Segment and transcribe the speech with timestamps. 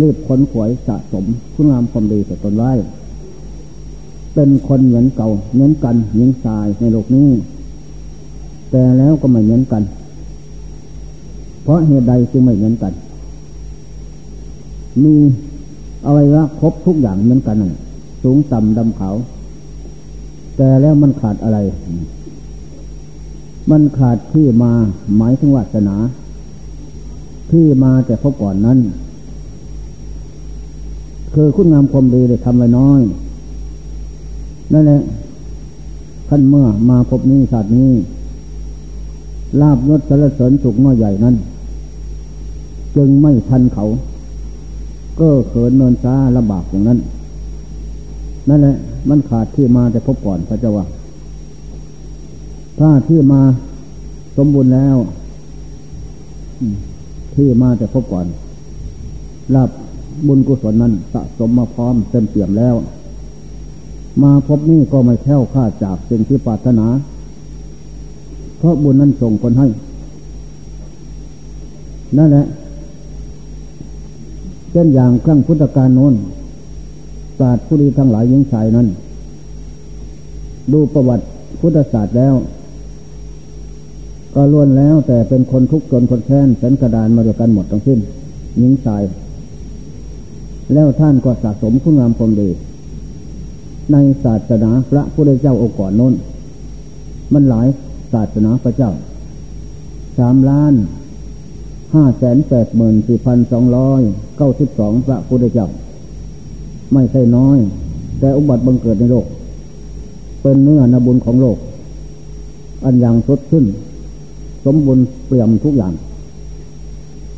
[0.00, 2.72] รีบค้นขวยสะสมคุณงามความดีใส่ตนไว้
[4.34, 7.28] เป็นคนเหมือนเก่าเหมือนกันเหญิงชายในโลกนี้
[8.70, 9.82] แต่แล้วก็ไม่เหมือนกัน
[11.62, 12.92] เพราะเหตุใดจึงไม่เหมือนกัน
[15.02, 15.14] มี
[16.06, 17.56] อวัยวะครบทุกอย่างเหมือนกัน
[18.22, 19.14] สูงต่ำดำขาว
[20.56, 21.58] แต่แล้วมันขาดอะไร
[23.70, 24.72] มันขาดที่มา
[25.16, 25.96] หมายถึงวาสนา
[27.50, 28.78] ที่มาแต่พบก่อนนั้น
[31.34, 33.02] คือคุณงามความดีได้ทำไว้น้อย
[34.72, 35.00] นั่นแหละ
[36.28, 37.90] ขั้นเมื่อมาพบนี้ศาสตร์นี้
[39.60, 41.34] ลาบยศสารเสริญสุขน้อยใหญ่นั้น
[42.96, 43.84] จึงไม่ทันเขา
[45.20, 46.98] ก็เขินเนินซาลำบากอย่างนั้น
[48.48, 48.76] นั่นแหละ
[49.08, 50.86] มันขาดที่มาแต่พบก่อนพระเจ้าว่า
[52.78, 53.40] ถ้าที่มา
[54.36, 54.96] สมบูรณ์แล้ว
[57.34, 58.26] ที่มาแต่พบก่อน
[59.56, 59.70] รับ
[60.26, 62.74] บุญกุศลนั้นสะสมมาพร้อมเต็มเปี่ยมแล้ว
[64.22, 66.86] มาพบนี่ก็ไม่แค่วค่าจากสิ่งที่ปรารถนา
[68.58, 69.66] เพราะบุญนั้นส่งคนให้
[72.18, 72.46] นั่นแหละ
[74.70, 76.14] เช่นอย่างครั้งพุทธกาลโน้น
[77.38, 78.86] ศาสตร์ผู้ดีทั้งหลายยิงชายนั้น
[80.72, 81.24] ดูประวัติ
[81.60, 82.34] พุทธศาสตร์แล้ว
[84.34, 87.98] ก็ล้วนแล้วแต่เป็นคนทุกข์จนคนแค้นแสนกระดานมาด้วยกันหมดทั้งสิ้น
[88.60, 89.02] ยิงชาย
[90.74, 92.50] แล้วท่านก็สะสมคุณงามความดี
[93.92, 96.14] ในศาสนาพระพุทธเจ้าองค์ก่อนน้น
[97.32, 97.66] มันหลาย
[98.12, 98.92] ศาสนาพระเจ้า
[100.18, 100.74] สามล้าน
[101.94, 104.00] ห้าแสนแปดหมื่นสี่พันสองร้อย
[104.36, 105.68] เก้าสิบสองพระพุทธเจ้า
[106.92, 107.58] ไม่ใช่น้อย
[108.18, 109.26] แต่อุบัติบังเกิดในโลก
[110.42, 111.58] เป็นเนื้อนาบุญของโลก
[112.84, 113.64] อันอย่างสดขึ้น
[114.64, 115.92] สมบูรณ์เปี่ยมทุกอย่าง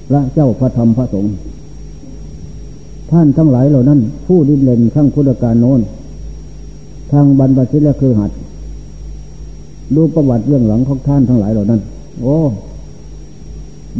[0.08, 1.34] พระเจ้าพระธรรมพระสงฆ์
[3.14, 5.80] ท่านทั้งหลายเหล่านั้น ผู้ดิ้นเล่นข้างพุทธการโน้น
[7.12, 8.30] ทางบรรพชิตและคือหัด
[9.94, 11.80] ดูประวัติเรื่องหลังของท่านทั้งหลายเหล่านั้น
[12.22, 12.36] โอ้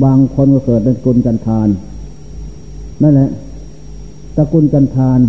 [0.05, 1.69] บางคนก็เกิดเป็นกุลจันทาน
[3.03, 3.29] นั่นแหละ
[4.37, 5.21] ตระกุลจันทาน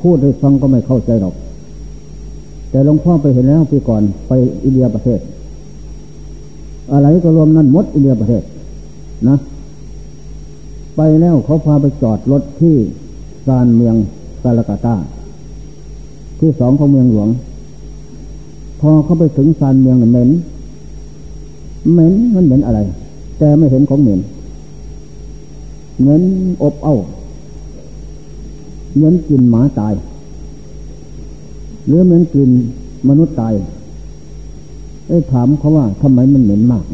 [0.00, 1.34] พูดให้ฟังก็ไม่เข้าใจหรอก
[2.70, 4.32] แต่หลวงพ่อไปเห็นแล้วปีก่อนไป
[4.64, 5.20] อินเดียประเทศ
[6.92, 8.42] อะไรก็รวมนั้นมดอินเดียประเทศ
[9.28, 9.36] นะ
[10.96, 12.74] ไปแล้วเขาพาไปจอดรถที่
[13.46, 13.94] ซานเมือง
[14.42, 14.96] ซาลากาตา
[16.40, 17.28] ที่สองของเมืองหลวง
[18.80, 20.30] พอเขาไปถึงซานเมืองเหม็น
[21.92, 22.80] เหม็นมันเหม็นอะไร
[23.38, 24.20] แต่ไม่เห็นของเหม็น
[26.00, 26.22] เหม็น
[26.62, 26.96] อบเอ้า
[28.94, 29.94] เหมือนกินหมาตาย
[31.86, 32.48] หรือเหมือนกิน
[33.08, 33.54] มนุษย์ตาย
[35.08, 36.84] ได้ถามเขาว่าทำไมมันเหม็นมาก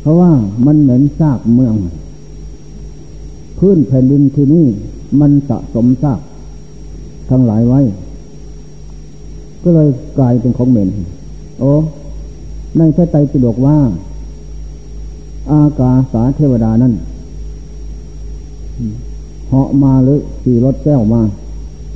[0.00, 0.30] เพราะว่า
[0.66, 1.74] มันเหม็นซากเมือง
[3.64, 4.66] พื้นแผ่นดินที่นี่
[5.20, 6.20] มันสะสมซาก
[7.30, 7.80] ทั้งหลายไว้
[9.62, 10.88] ก็เลยกลายเป็นของเหม็น
[11.60, 11.70] โอ้
[12.78, 13.76] ในพระไตรปิฎกว่า
[15.50, 16.92] อากาสาเทวดานั้น
[19.48, 21.20] เหาะมาหรือขี่รถแก้วมา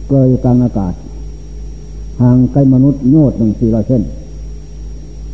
[0.08, 0.94] เกยกลางอากาศ
[2.20, 4.02] ห่างไกลมนุษย์โยดหนึ่งสี่ร้อยเส้น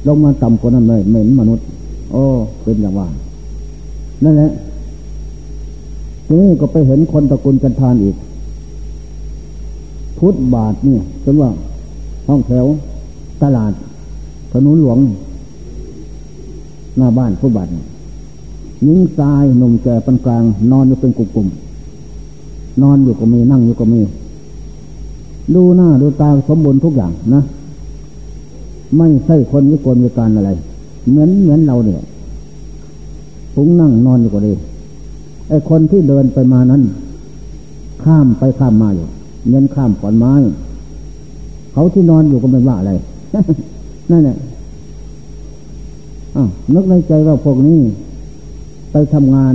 [0.06, 1.65] ลงมาต่ำกว่านั้นเลยเหม็นมนุษย์
[2.12, 2.22] โอ้
[2.62, 3.09] เป็นอย่างว่า
[4.25, 4.50] นั่นแหละ
[6.32, 8.16] นี้ก็ไปเห็นคนตระกูลกันทานอีก
[10.19, 11.50] พุทธบาทนี่จนว่า
[12.28, 12.66] ห้องแถว
[13.43, 13.72] ตลาด
[14.53, 14.98] ถนนหลวง
[16.97, 17.69] หน้าบ้านพุทธบาท
[18.82, 20.42] หญิงชายหนุ่มแก่ปานกลาง
[20.72, 24.00] นอนอยู่เป็นกลุ่มๆนอนอยู่ก็มีนั่งอยู่ก็มี
[25.54, 27.42] ดูหน้าดูตาสมบูรณ์ทุกอย่างนะ
[28.97, 30.50] ไม่ใช่คนวิกลวิการอะไร
[31.10, 32.00] เหมือนเหมือนเราเนี่ย
[33.54, 34.53] พุงนั่งนอนอยู่ก็ดี
[35.52, 36.82] ไอ้คนที่เดินไปมานั้น
[38.04, 39.08] ข้ามไปข้ามมาอยู่
[39.48, 40.32] เงินข้ามขอนไม้
[41.72, 42.92] เขาที่นอนอยู่ก็ไม่ว่าอะไร
[44.10, 44.36] นั่นแหละ
[46.36, 47.80] อ้าวนึกในใจว่าพวกนี้
[48.92, 49.54] ไปทำงาน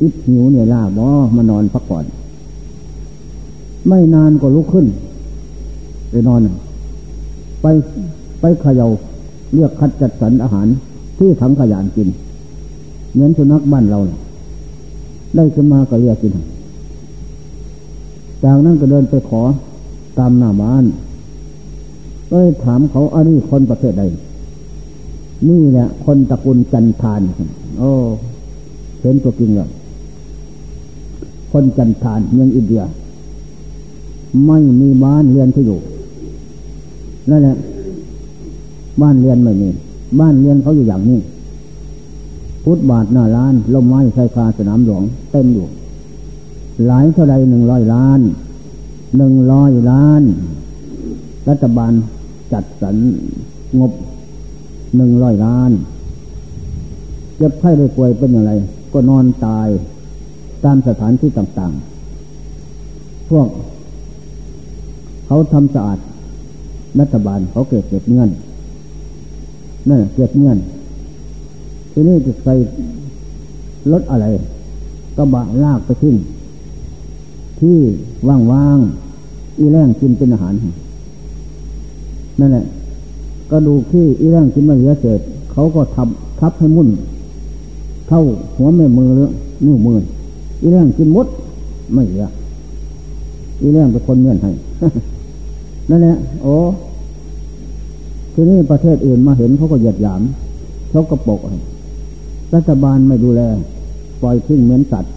[0.00, 2.04] อิดหิวเนี่ยล่าบอมานอนพักผ่อน
[3.88, 4.86] ไม่นานก็ลุกขึ้น
[6.10, 6.40] ไปนอน
[7.62, 7.66] ไป
[8.40, 8.88] ไปเขยา่า
[9.54, 10.66] เรียกคัดจัดสรรอาหาร
[11.18, 12.08] ที่ถังขยานกิน
[13.12, 14.00] เหมือนสุนัขบ้านเรา
[15.36, 16.34] ได้ขึ้นมาก็เรียกกิน
[18.44, 19.42] จากนั้นก็เดินไปขอ
[20.18, 20.84] ตามหน้าบ้าน
[22.28, 24.02] ก็เลยถามเขาอันนี้คนประเทศใด
[25.48, 27.20] นี่แหละคนตระกูลจันทาน
[27.78, 27.90] โอ้
[29.00, 29.68] เห็นตัวจริงเลย
[31.52, 32.82] คนจันทานเมืองอินเดีย
[34.46, 35.78] ไม่มีบ้านเรือนที่อยู่
[37.30, 37.56] นั่นแหละ
[39.02, 39.68] บ้านเรือนไม่มี
[40.20, 41.18] บ้านเรือนเขาอยู่อย่างนี้
[42.68, 45.66] พุทธบาทหน้าร้านลมไม้ชายคาสนามหลวงเต็มอยู่
[46.86, 48.20] หลายเท่าไรหนึ่งร้อยล้าน
[49.16, 50.22] หนึ่งร้อยล้าน
[51.48, 51.92] รัฐบาล
[52.52, 52.96] จัดสรร
[53.80, 53.92] งบ
[54.96, 55.70] หนึ่งร้อยล้าน
[57.36, 58.52] เจ็บไข้ได้ป่วยเป็นอย่างไร
[58.92, 59.68] ก็นอนตาย
[60.64, 63.48] ตามสถานที่ต่างๆ พวก
[65.26, 65.98] เขาทำสะอาด
[67.00, 68.30] รัฐบาลเขาเก็บเก็บเงิน
[69.88, 70.58] นั่นเก็บเงิน
[71.98, 72.54] ทีนี้จะใส่
[73.92, 74.26] รถอะไร
[75.16, 76.16] ก็บะลากไปทิ้ง
[77.60, 77.76] ที่
[78.28, 80.54] ว่างๆอีแรงกินเป็นอาหาร
[82.40, 82.64] นั่นแหละ
[83.50, 85.20] ก็ดูที่อีแรงกินมาเหลือเศษ
[85.52, 86.08] เขาก็ทับ
[86.40, 86.88] ทับให้มุ่น
[88.08, 88.20] เท่า
[88.56, 89.30] หัวแม่มือหรือ
[89.64, 89.98] นิ้วมือ
[90.62, 91.26] อีแรงกินมด
[91.94, 92.26] ไม่เหลือ
[93.62, 94.50] อีแรงเป็นคนเงื่อนให้
[95.90, 96.54] นั่นแหละโอ้
[98.34, 100.22] ทีนี้ประเทศอื่นมาเห็นเขาก็เหยียดหยาม
[100.90, 101.40] เขาก็ปก
[102.54, 103.40] รัฐบาลไม่ดูแล
[104.22, 105.12] ปล่อยทิ้งเหมือนสัตว์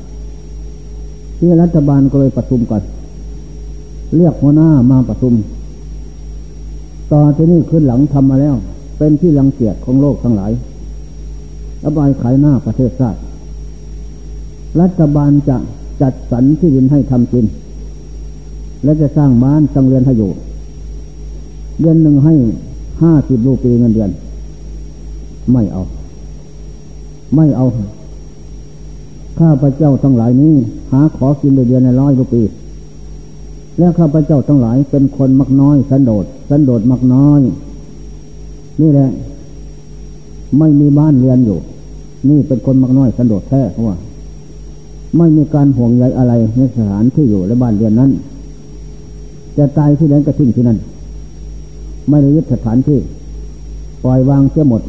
[1.37, 2.81] ที่รัฐบาลก็เลยประชุมกัน
[4.17, 5.33] เรียกหัวหน้ามาประชุม
[7.11, 8.55] ต่อที่นี่ขึ้นหลังทำมาแล้ว
[8.97, 10.51] เป็นที่รังเกียจของโลกทั้งหลาย
[11.85, 13.19] ระบายขายหน้าประเทศชาติ
[14.81, 15.57] รัฐบาลจะ
[16.01, 17.45] จัดสรรที่ดินให้ทำกิน
[18.83, 20.31] และจะสร้างบ้านสังเรียนให้อยู่
[21.79, 22.33] เดือนหนึ่งให้
[23.01, 24.09] ห้าสิบรูปีเงินเดือน
[25.53, 25.83] ไม่เอา
[27.35, 27.65] ไม่เอา
[29.39, 30.53] ข้าพระเจ้าทั้งหลายนี้
[30.91, 32.43] หาขอกินเดือนในร้อยรูปี
[33.79, 37.41] แล้วข้าพระเจ้าทั้งหลายเป็นคนมักน้อย สันโดษสันโดษมักน้อย
[38.81, 39.09] นี่แหละ
[40.59, 41.59] ไม่มีบ้านเรียนอยู่
[42.29, 43.95] นี่เป็นคนมักน้อยสันโดษแท้เพราะว่า
[45.17, 48.11] ไม่มีการห่วงใยอะไรในสถานที่อยู่และบ้านเรียนนั้น
[49.57, 50.77] จะตายที่ไหนก็ทิ้งที่นั่น
[52.09, 52.99] ไม่ได้ยึดสถานที่
[54.03, 54.81] ปล่อยวางเสียหมด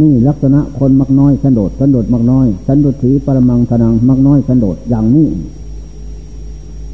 [0.00, 5.26] นี่ลักษณะคนมักน้อยสันโดษสันโดษมักน้อยสันโดษถีปรมังธนังมักน้อยสันโดษอย่างนี้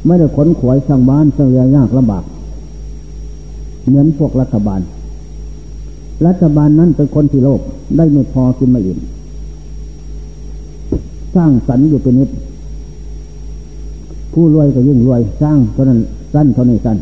[0.05, 2.23] ไม่ได้ขนขวยสร้างบ้านสร้างเรือยากลำบาก
[3.87, 4.81] เหมือนพวกรัฐบาล
[6.25, 7.61] รัฐบาลนั้นเป็นคนที่โลภ
[7.97, 8.99] ได้ไม่พอกินไมาอิ่ม
[11.35, 12.29] สร้างสรรค์อยู่เป็นนิด
[14.33, 15.99] ผู้รวยก็ยิ่งรวยสร้างเท่านั้น
[16.33, 16.97] สั้นเท่านี้สั้น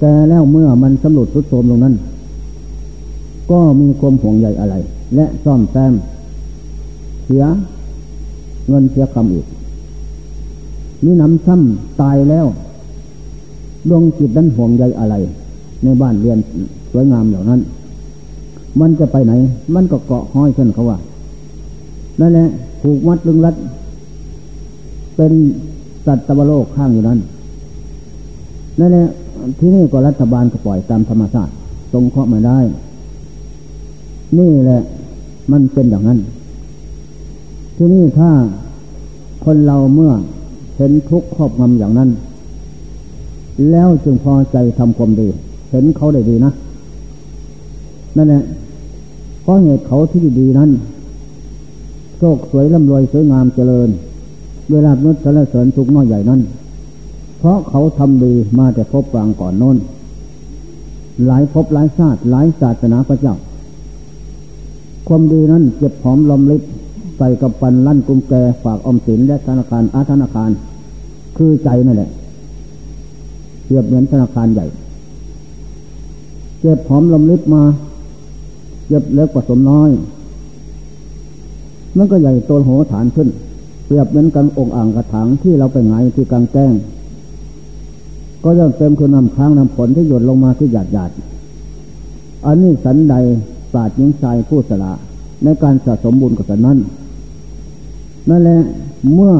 [0.00, 1.94] แต่แล้วเมื่อมันสำรุดทุดโทมลงนั้น
[3.50, 4.74] ก็มีความห่วงใยอะไร
[5.14, 5.92] และซ่อมแซม
[7.24, 7.44] เสีย
[8.68, 9.46] เงินเสียคำอีก
[11.04, 12.46] นี่นำซ้ำตายแล้ว
[13.88, 15.14] ดวงจิตนั้นห่วงใยอะไร
[15.84, 16.38] ในบ้านเรียน
[16.90, 17.60] สวยงามเหล่านั้น
[18.80, 19.32] มันจะไปไหน
[19.74, 20.98] มันก็เกาะห้อยเช่นเขาว่า
[22.20, 22.48] นั่นแหละ
[22.80, 23.54] ผูกมัดลึงรัด
[25.16, 25.32] เป็น
[26.06, 27.18] สัตว์ตะวโลกข้างอยู่นั้น
[28.78, 29.06] นั่นแหละ
[29.58, 31.52] ที่นี่ก็รัฐบาลก็ปล่อยตามธรรมชาติ
[31.92, 32.58] ตรงเคราะห์ไม่ได้
[34.38, 34.80] นี่แหละ
[35.52, 36.18] มันเป็นอย่างนั้น
[37.76, 38.30] ที่นี่ถ้า
[39.44, 40.12] คนเราเมื่อ
[40.76, 42.10] เห็นทุกข์ครอบงำอย่างนั้น
[43.70, 45.28] แล้วจึงพอใจทำความดี
[45.70, 46.52] เห็นเขาได้ดีนะ
[48.16, 48.42] นั่นแหละ
[49.42, 50.70] เพราะเหตุเขาที่ดีนั้น
[52.18, 53.88] โชคสวยร่ำรวยสวยงามเจริญ
[54.70, 56.40] เวลานุษย์สรรเสริญทุกน้อยใหญ่นั้น
[57.38, 59.76] เพราะเขาทำดีมาแต่พบปางก่อนโน้น
[61.26, 63.36] หลายภพหลายชาติหลายศาสนาพระเจ้า
[65.08, 66.62] ความดีนั้นเก็บหอมลมลิบ
[67.18, 68.32] ใส่กับปันลั่นกุมแก
[68.62, 70.50] ฝากอมสินและธนาคารอาธนาคาร
[71.36, 72.10] คือใจนั่นแหละ
[73.64, 74.66] เทียบเหมือนธนาคารใหญ่
[76.60, 77.62] เก็บหอมลมลิบมา
[78.88, 79.90] เก็บเล็กผสมน้อย
[81.96, 83.28] มันก็ใหญ่โตโหฐานขึ้น
[83.86, 86.72] เปรียบเหมือนกันองค์อ่างกระถางที่เราไปไงที่กลางแจ้ง
[88.44, 91.10] ก็ย่อมเต็มคือนำค้างนำผลที่หยดลงมาที่หยาดหยาด
[92.46, 93.14] อันนี้สันใด
[93.72, 94.92] ศาสตร์ยิงชายผู้สละ
[95.44, 96.78] ในการสะสมบุญกับสันนั้น
[98.28, 98.58] นั่นแหละ
[99.14, 99.34] เมื่อ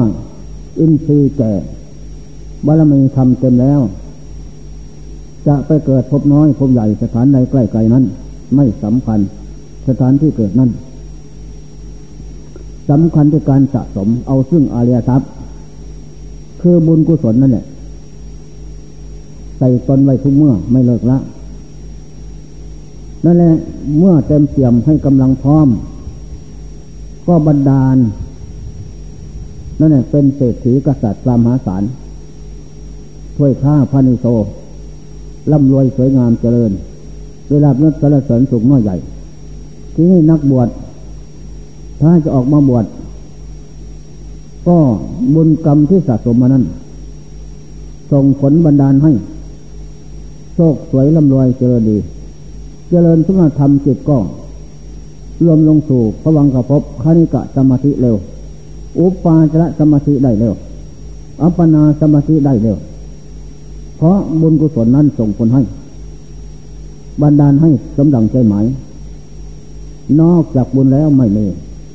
[0.79, 1.51] อินทรีย์แก่
[2.65, 3.79] บารมีทำเต็มแล้ว
[5.47, 8.03] จะไปเกิดพบน้อยพบใหญ่สถานใดใกล้ไกลนั้น
[8.55, 9.19] ไม่สำคัญ
[9.87, 10.69] สถานที่เกิดนั้น
[12.89, 15.29] สำคัญที่การสะสมเอาซึ่งอารียทรัพย์
[16.61, 17.65] คือบุญกุศลนั่นแหละ
[19.57, 21.17] ใส่ตนไว้ทุกเมื่อไม่เลิกละ
[23.25, 23.53] นั่นแหละ
[23.97, 25.67] เมื่อเต็มเตี่ยมให้กำลังพร้อม
[27.27, 27.97] ก็บันดาล
[29.79, 31.83] นั่นแหละเป็นเศรษฐีกษัตริย์รามหาศาล
[33.35, 34.25] ถ้วยข้าพานิโซ
[35.51, 36.71] ร่ำรวยสวยงามเจริญ
[37.49, 38.95] เวลาเนื้อสารเสริญสุขน้อยใหญ่
[39.93, 40.69] ที่นี่นักบวช
[42.01, 42.85] ถ้าจะออกมาบวช
[44.67, 44.77] ก็
[45.33, 46.63] บุญกรรมที่สะสมมานั้น
[48.11, 49.11] ส่งผลบันดาลให้
[50.55, 51.97] โชคสวยร่ำรวยเจริญดี
[52.89, 54.17] เจริญสุนธรรมจิตก็
[55.43, 58.15] รวมลงสู่พระวังกระพบคณิกะสมาธิเร็ว
[58.99, 60.53] อุปาจระสมาธิได้เร็ว
[61.41, 62.77] อัปปนาสมาธิได้เร็ว
[63.97, 65.61] เพราะบุญกุศลนั้นส่งผลให้
[67.21, 68.65] บันดาลให้สมดังใจหมาย
[70.21, 71.45] นอกจากบุญแล้วไม่มี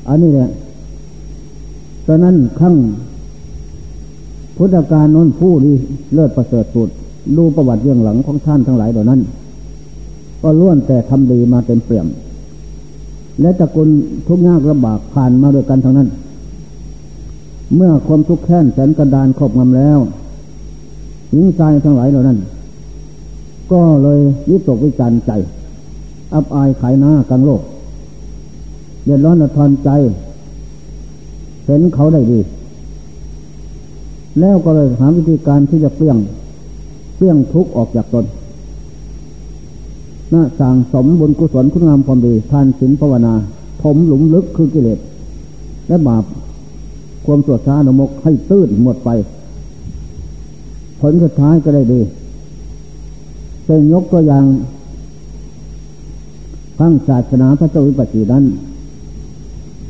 [0.07, 0.49] อันนี้แหละ
[2.07, 2.75] ตอนนั้นขั้ง
[4.57, 5.75] พุทธการน้นผู้ที่
[6.13, 6.89] เลิศประเสริฐสุด
[7.37, 9.21] ดูประวัติเรื่องหลังของท่านทั้งหลายเหล่านั้น
[10.47, 12.07] ก็ล้วนแต่ทำดีมาเต็มเปี่ยม
[13.41, 13.89] และตระกูล
[14.27, 16.09] ทุกยากลำบากผ่านมาด้วยกันทั้งนั้น
[17.75, 19.99] เมื่อความทุกข์แค้นแสนกระดานครอบงำแล้ว
[21.31, 22.37] หญิงชายทั้งหลายเหล่านั้น
[23.71, 25.31] ก็เลยวิตกวิจารณ์ใจ
[26.33, 27.61] อับอายขายหน้ากลางโลก
[29.05, 29.89] เดือดร้อนทอนใจ
[31.65, 32.39] เห็นเขาได้ดี
[34.39, 36.17] แล้วก็เลยหาวิธีการที่จะเปลี่ยง
[37.15, 38.25] เปลี่ยงทุกข์ออกจากตน
[40.33, 43.33] น่าสั่งสมบุญกุศลคุณงามความดีทานศีลภาวนา
[43.81, 44.99] ถมหลุมลึกคือกิเลส
[45.87, 46.23] และบาป
[47.25, 49.09] ความสวดช้านมกให้ตื้นหมดไป
[50.99, 52.01] ผลสุดท้ายก็ได้ดี
[53.65, 54.45] เป็นยกตัวอย่าง
[56.79, 58.43] ทั้งศาสนาพระเจ้าวิปัสสีนั้น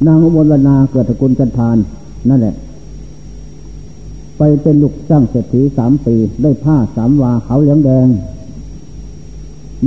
[0.08, 1.78] นางอุบลวนาเกิดตระกูลจันทาน
[2.30, 2.56] นั่นแหละ
[4.38, 8.08] ไปเป็นลูกจ้างเศรษฐีสามปี ได้ผ้าสามวาเขาเหลืองแดง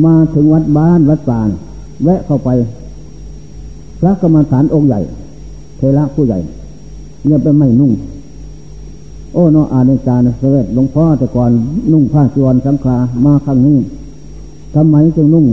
[0.05, 1.49] มาถึงวัดบ้านวัดป่าน
[2.05, 2.51] แวะเข้าไป
[4.01, 5.01] พระกรรมฐานองค์ใหญ่
[5.77, 6.39] เทระผู้ใหญ่
[7.27, 7.93] เนี่ยเป็นไม่นุ่ง
[9.33, 11.51] โอ้นออาเนจารเสวตหลวงพ่อแต่ก่อน
[11.93, 13.79] นุ่งผ้าจีวรสังฆามาครั้งนี้
[14.75, 15.47] ทำไมจึงนุ่ง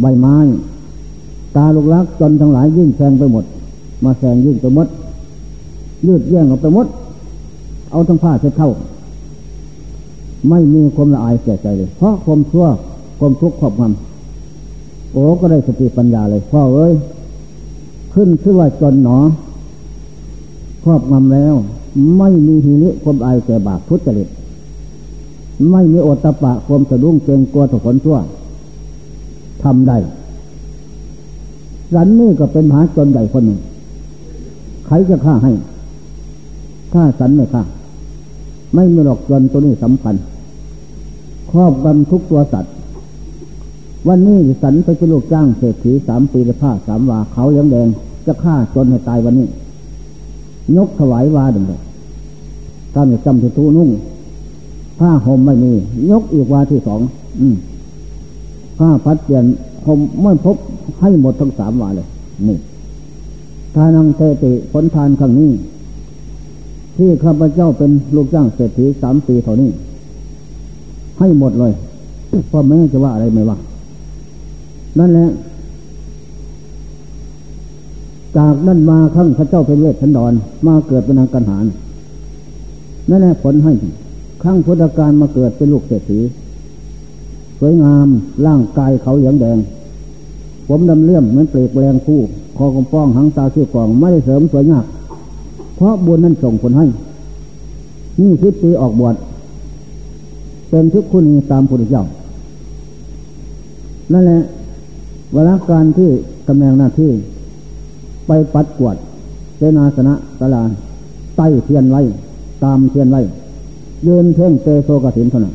[0.00, 0.36] ใบไม้
[1.56, 3.44] ตาลูกลักจนทั้งหลายยิ่งแซงไปหมด
[4.04, 4.86] มาแซงยิ่งไปหมด
[6.06, 6.86] ยืดแย่งออกไปหมด
[7.90, 8.70] เอาทั้งผ้าเช็ดเข้า
[10.48, 12.66] ไม่มีความละอายแก่ใจเลย เพราะความชั่ว
[13.20, 16.94] ความทุกข์ครอบงำโอ้ก็ได้สติปัญญาเลยพ่อเอ้ย
[18.14, 19.18] ขึ้นชื่อว่าจนหนอ
[20.84, 21.54] ครอบงำแล้ว
[22.18, 24.28] ไม่มีหิริความอายแก่บาปทุจริต
[25.70, 28.18] ไม่มีโอตะปะความสะดุ้งเกรงกลัวต่อผลชั่ว
[29.62, 29.98] ทำได้
[31.92, 33.60] สันนี่ก็เป็นมหาจนใหญ่คนหนึ่ง
[34.86, 35.52] ใครจะฆ่าให้
[36.92, 37.62] ฆ่าสันไม่ฆ่า
[38.74, 40.14] ไม่มีหรอกจนตัวนี้สำคัญ
[41.50, 42.72] ครอบกันทุกตัวสัตว์
[44.08, 47.88] วันนี้สันไปเป็นลูกจ้างเศรษฐีสามปีละผ้าสามวาเขาเลี้ยงแดง
[48.26, 49.48] จะฆ่าจนให้ตายวันนี้
[50.76, 51.80] ยกถวายวาดึงเลย
[52.94, 53.88] กำลังจำทูนุ่ง
[54.98, 55.72] ผ้าห่มไม่มี
[56.10, 57.00] ยกอีกวาที่สอง
[57.40, 57.56] อืม
[58.78, 59.44] ผ้าพัดเปลี่ยน
[59.84, 60.56] ผมไม่พบ
[61.00, 62.06] ให้หมดทั้งสามวาเลย
[62.48, 62.58] นี่
[63.74, 65.50] ทานังเตติผลทานครั้งนี้
[66.96, 69.70] ที่ข้าพเจ้าเป็นลูกจ้างเศรษฐีสามปีเท่านี้
[71.18, 71.72] ให้หมดเลย
[72.50, 73.56] พ่อแม่จะว่าอะไรไม่ว่า
[74.98, 75.28] นั่นแหละ
[78.36, 80.32] จากนั้นมาขั้งพระเจ้าเป็นเวทชันดอน
[80.66, 81.66] มาเกิดเป็นนางกันหาร
[83.08, 83.72] นั่นแหละผลให้
[84.42, 86.20] ขั้งพุทธการมาเกิดเป็นลูกเศรษฐี
[87.58, 88.06] สวยงาม
[88.46, 89.58] ร่างกายเขาเหลืองแดง
[90.68, 92.20] ผมดำเลื่อมเหมือนเปลกแรงคู่
[92.56, 94.84] คอกมป้องหังตาชื่อกล่องไม่ได้เสริมสวยงาม
[95.76, 96.86] เพราะบุญนั้นส่งผลให้
[98.20, 99.14] นี่คิดปีออกบวช
[100.70, 102.04] เป็นทุกคุณตามพุทธเจ้า
[104.12, 104.40] นั่นแหละ
[105.34, 106.10] เวลาการที่
[106.46, 107.10] กำแพงหน้าที่
[108.26, 108.96] ไปปัดกวด
[109.56, 110.62] เสนาสนะตลา
[111.36, 112.02] ใต้เทียนไว้
[112.64, 113.20] ตามเทียนไว้
[114.06, 115.54] ยืนเพ่งเตโซกสินเท่านั้น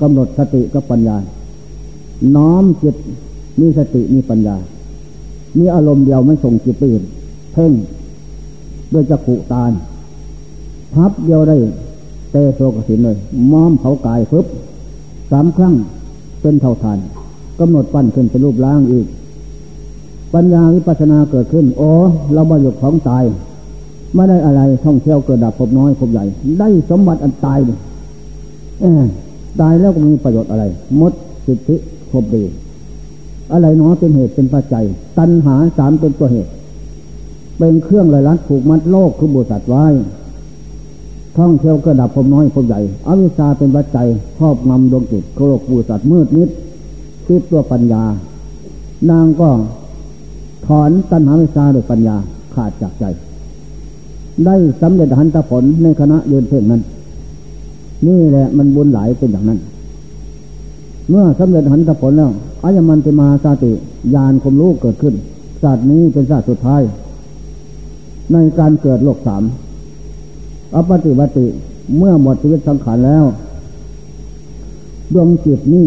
[0.00, 1.16] กำหนดสติกับปัญญา
[2.36, 2.96] น้อมจิต
[3.60, 4.56] มีสติมีปัญญา
[5.58, 7.04] มีอารมณ์เดียวไม่ส่งจิตไปอื่น
[7.52, 7.72] เพ่ง
[8.92, 9.64] ด้วยจักขุตา
[10.94, 11.56] พับเดียวได้
[12.30, 13.16] เตโซกสินเลย
[13.52, 14.46] ม้อมเผากายฟึบ
[15.30, 15.74] สามครั้ง
[16.40, 16.98] เป็นเท่าทาน
[17.60, 19.06] กำหนดปั้นขึ้นเป็นรูปร่างอีก
[20.34, 21.90] ปัญญาวิปัสนาเกิดขึ้น โอ้
[22.32, 23.24] เราบรรยุของตาย
[24.14, 26.24] ไม่ได้อะไรท่องเที่ยวเกิดดับพบน้อยพบใหญ่
[26.58, 27.58] ได้สมบัติอันตาย
[28.80, 29.02] เออ
[29.60, 30.64] ตายแล้วก็มีประโยชน์อะไร
[31.00, 31.12] มด
[31.46, 31.76] สิทธิ
[32.10, 32.44] พบดี
[33.52, 34.84] อะไรเนาะเป็นเหตุเป็นปัจจัย
[35.18, 36.50] ตัณหาสามเป็นตัวเหตุ
[37.58, 39.84] เป็นเครื่องลอยลัดผูกมัดโลกคือบุตรไว้
[41.38, 44.06] ท่องเที่ยวกระดับพมน้อยพมใหญ่ อวิชชาเป็นปัจจัย
[44.38, 46.48] ครอบงำดวงจิตโลกบุตรมืดนิด
[47.26, 48.02] คิดตัวปัญญา
[49.10, 49.50] นางก็
[50.66, 52.16] ถอนตัณหาวิชาด้วยปัญญา
[52.54, 53.04] ขาดจากใจ
[54.44, 56.82] ได้สำเร็จหันตผลในคณะยืนเพ่งนั้น
[58.06, 59.58] นี่แหละมันบุญหลายเป็นอย่างนั้น
[61.08, 62.30] เมื่อสำเร็จหันตผลแล้ว
[62.64, 63.72] อายมันติมาสาติ
[64.14, 65.14] ยานคมรู้เกิดขึ้น
[65.62, 66.82] ศาสตร์นี้เป็นศาสตร์สุดท้าย
[68.32, 69.42] ในการเกิดโลกสาม
[70.74, 71.44] อปฏิบัติ
[71.98, 73.24] เมื่อหมดชีวิตสังขารแล้ว
[75.12, 75.86] ดวงจิตนี้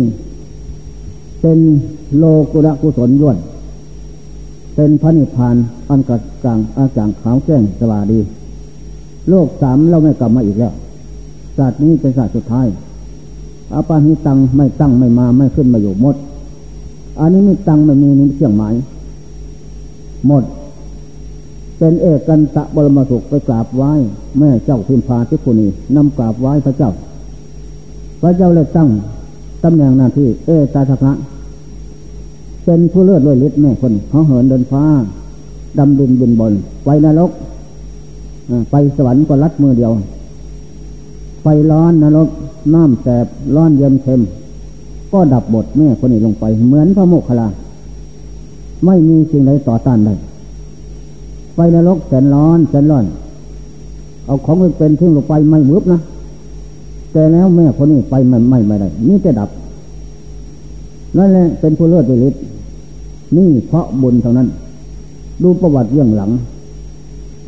[1.42, 1.60] เป็น
[2.18, 3.38] โลกุระกุศลล้วน
[4.76, 5.56] เป็นพระนิพพาน
[5.90, 8.20] อันกระจ่างอาจางขาวแจ้งสว่าดี
[9.30, 10.74] โลกสามเราไม่กลับมาอีกแล้ว
[11.58, 12.68] ศาสตร์นี้เป็นศาสตร์สุดท้าย
[13.74, 16.16] อาปาหิตังไม่ตั้งไม่มาไม่ขึ้นมาอยู่หมด
[17.20, 18.74] อันนี้ม่ตั้งไม่มีนี่เสี่ยงหมาย
[20.28, 20.44] หมด
[21.78, 23.92] เป็นเอกกันตะบรมสุขไปกราบไหว้
[24.40, 26.92] แม่เจ้าพิมพาทิพุนีนำกราบไหว้พระเจ้า
[28.22, 28.90] พระเจ้าเลยตั้ง
[29.64, 31.14] ตำแหน่งหน้าที่เอตาทพระ
[32.66, 34.84] เป็นผู้เลือดด้วยฤทธิ์แม่คนเขาเหินเดินฟ้า
[35.78, 36.54] ดำดินบินบน
[36.86, 37.32] ไปนรก
[38.72, 39.92] ไปสวรรค์ก็รัดมือเดียว
[41.42, 42.30] ไฟร้อนนรก
[42.74, 44.22] น้ำแสบร้อนเย็นเค็ม
[45.12, 47.48] ก็ดับบทแม่คนนี้ลงไป เหมือนพระโมคคัลลา
[48.86, 50.14] ไม่มีสิ่งใดต่อต้านได้
[51.54, 53.06] ไฟนรกแสนร้อนแสนร้อน
[54.26, 56.00] เอาของไปเป็นทิ้งลงไปไม่มึบนะ
[57.18, 59.50] แต่แล้วแม่คนนี้ไปไม่ไม่ไม่ได้นี่จะดับ
[61.18, 62.42] นั่นแหละเป็นผู้เลือดด้วยฤทธิ์
[63.38, 64.48] นี่เพราะบุญเท่านั้น
[65.44, 66.32] ดูประวัติเรื่องหลัง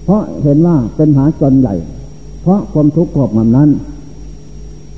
[0.04, 1.74] เพราะเห็นว่าเป็นหาจนใหญ่
[2.42, 3.70] เพราะความทุกข์ขอบงำนั้น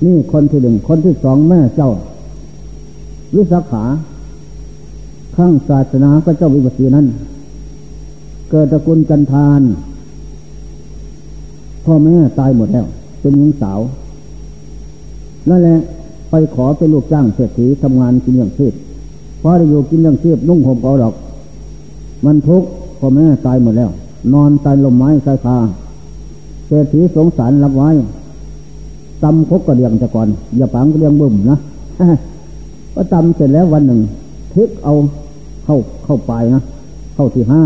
[0.06, 1.92] นี่คนที่หนึ่งคนที่สองแม่เจ้า
[3.36, 3.84] วิสาขา
[5.36, 7.06] ข้างศาสนาก็เจ้าวิปัสสีนั้น
[8.50, 9.62] เกิดตระกูลจันทาน
[11.86, 12.86] พ่อแม่ตายหมดแล้ว
[13.22, 13.82] เป็นหญิงสาว
[15.50, 15.80] นั่นแหละ
[16.30, 18.74] ไปขอเป็นลูกจ้างเศรษฐีทำงานกินอย่างชีพ
[19.42, 21.14] พอได้อยู่กินอย่างชีพนุ่งห่มเกาดอก
[22.26, 22.68] มันทุกข์
[23.00, 23.90] พ่อแม่ตายหมดแล้ว
[24.34, 25.58] นอนตายลมไม้ใส่คา
[26.68, 27.90] เศรษฐีสงสารรับไว้
[29.24, 31.58] ตำคบกระเดียงแต่ก่อนอย่าฝังกระเดียงบึ้มนะ
[32.94, 34.00] ก็ตำเสร็จแล้ววันหนึ่ง
[34.54, 34.94] ทิกเอา
[35.66, 36.62] เข้าเข้าไปนะ
[37.16, 37.62] เข้าที่ห้า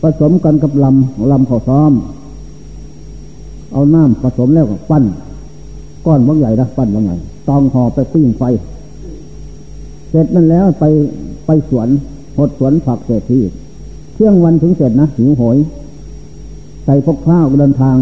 [0.00, 1.92] ผสมกันกับลำลำข้าวซ้อม
[3.72, 5.04] เอาน้ำผสมแล้วก็ปั้น
[6.06, 7.16] ก้อนบางใหญ่นะปั้นบางใหญ่
[7.48, 8.42] ตองห่อไปปิ้งไฟ
[10.10, 10.84] เสร็จนั่นแล้วไป
[11.46, 11.88] ไปสวน
[12.38, 13.38] หดสวนผักเศรษฐี
[14.14, 15.58] เที่ยงวันถึงเสร็จนะหิวโหย
[16.84, 17.96] ใส่พกข้าวเดินทาง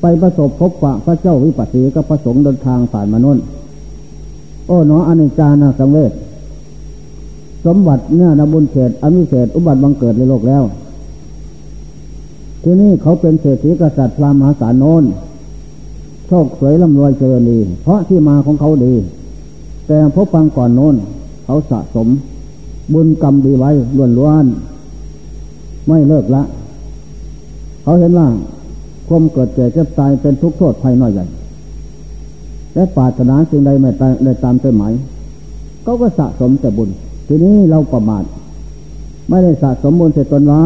[0.00, 3.38] ไปประสบพบปะพระเจ้าวิปัสสีกับพระสงฆ์เดินทางผ่านมาโน่น
[4.66, 6.12] โอ้หนออนิจจานาสังเวช
[7.66, 10.62] สมบัติเนี่ยนบุญเศษอมิเศษอุบัติบังเกิดในโลกแล้ว
[12.62, 15.04] ที่นี่เขาเป็นเศรษฐีกษัตริย์พราหมณ์สารโนน
[16.28, 18.94] โชคสวยร่ำรวยเจริญดี เพราะที่มาของเขาดี
[19.86, 20.94] แต่พบฟังก่อนโน้น
[21.44, 22.08] เขาสะสม
[22.92, 24.46] บุญกรรมดีไว้ล้วนล้วน
[25.86, 26.42] ไม่เลิกละ
[27.82, 28.28] เขาเห็นว่า
[29.08, 31.26] ความเกิดแก่เจ็บตายเป็นทุกข์โทษภัยน้อยใหญ่
[32.74, 33.90] และปาถนาสิ่งใดไม่
[34.24, 34.92] ได้ตามใจหมาย
[35.82, 36.90] เขาก็สะสมแต่บุญ
[37.26, 38.24] ทีนี้เราประมาท
[39.28, 40.64] ไม่ได้สะสมบุญเสร็จตนไว้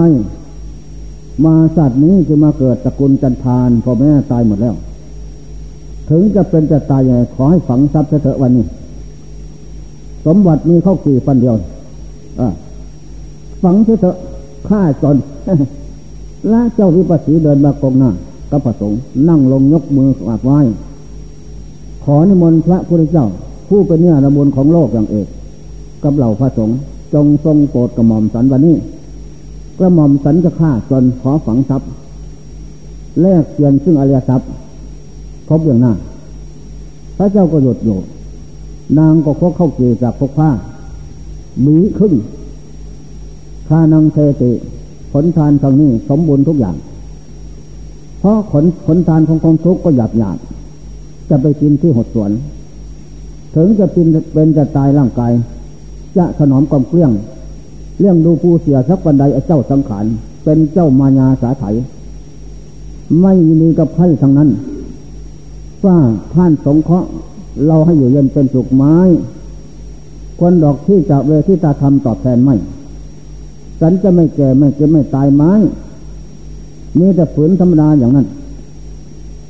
[1.44, 4.74] มาสัตว์นี้คือมาเกิดตระกูลจันทานพ่อแม่ตายหมดแล้ว
[6.10, 8.64] ถึงจะเป็นจะตายยังไงขอให้ฝังทรัพย์เถอะวันนี้
[10.26, 11.54] สมบัติมีเข้ากี่ฟันเดียว
[13.62, 14.16] ฝังเถอะ
[14.68, 15.16] ฆ่าจน
[16.52, 18.10] ละเจ้าวิปัสสีเดินมากองหน้า
[18.50, 20.58] ก็ประสงค์นั่งลงยกมือกราบไหว้
[22.04, 23.26] ขอนิมนต์พระพุทธเจ้า
[23.68, 25.28] ผู้เป็นเนี่ยระบุญของโลกอย่างเอก
[26.02, 26.78] กับเหล่าพระสงฆ์
[27.14, 28.76] จงทรงโปรดกระหม่อมสันวันนี้
[29.78, 31.88] กระหม่อมสันจะฆ่าจนขอฝังทรัพย์
[33.20, 34.48] แลกเปลี่ยนซึ่งอริยทรัพย์
[35.50, 35.92] พบอย่างหน้า
[37.16, 37.98] พระเจ้าก็หยดอยู่
[38.98, 40.50] นางก็คกเข้าเกจากพกผ้า
[41.66, 42.12] มีขึ้น
[43.68, 44.50] ขานางเทติ
[45.12, 46.76] ผลทานทางนี้สมบูรณ์ทุกอย่าง
[48.20, 50.38] เพราะผลผลทานของความทุกก็หยาบหยาบ
[51.28, 52.30] จะไปกินที่หดสวน
[53.54, 55.32] ถึงจะเป็นเป็นจะตายร่างกาย
[56.16, 57.10] จะถนอมความเกลี้ยง
[57.98, 60.04] เลี้ยงดูผู้เสียสักวันใดเจ้าสังขาร
[60.44, 61.64] เป็นเจ้ามายาสาไถ
[63.22, 64.48] ไม่มีกับใครทั้งนั้น
[65.86, 65.98] ว่า
[66.34, 67.08] ท่านสงเคราะห์
[67.66, 68.96] เราให้อยู่เย็นเป็นสุขไม้
[70.38, 72.56] ควรดอกที่จะเวทีตาทำตอบแทนไม่
[73.80, 75.52] ฉันจะไม่แก่ไม่เจ็บไม่ตายไม้
[76.98, 78.26] นี่แต่ฝืนธรรมดาอย่างนั้น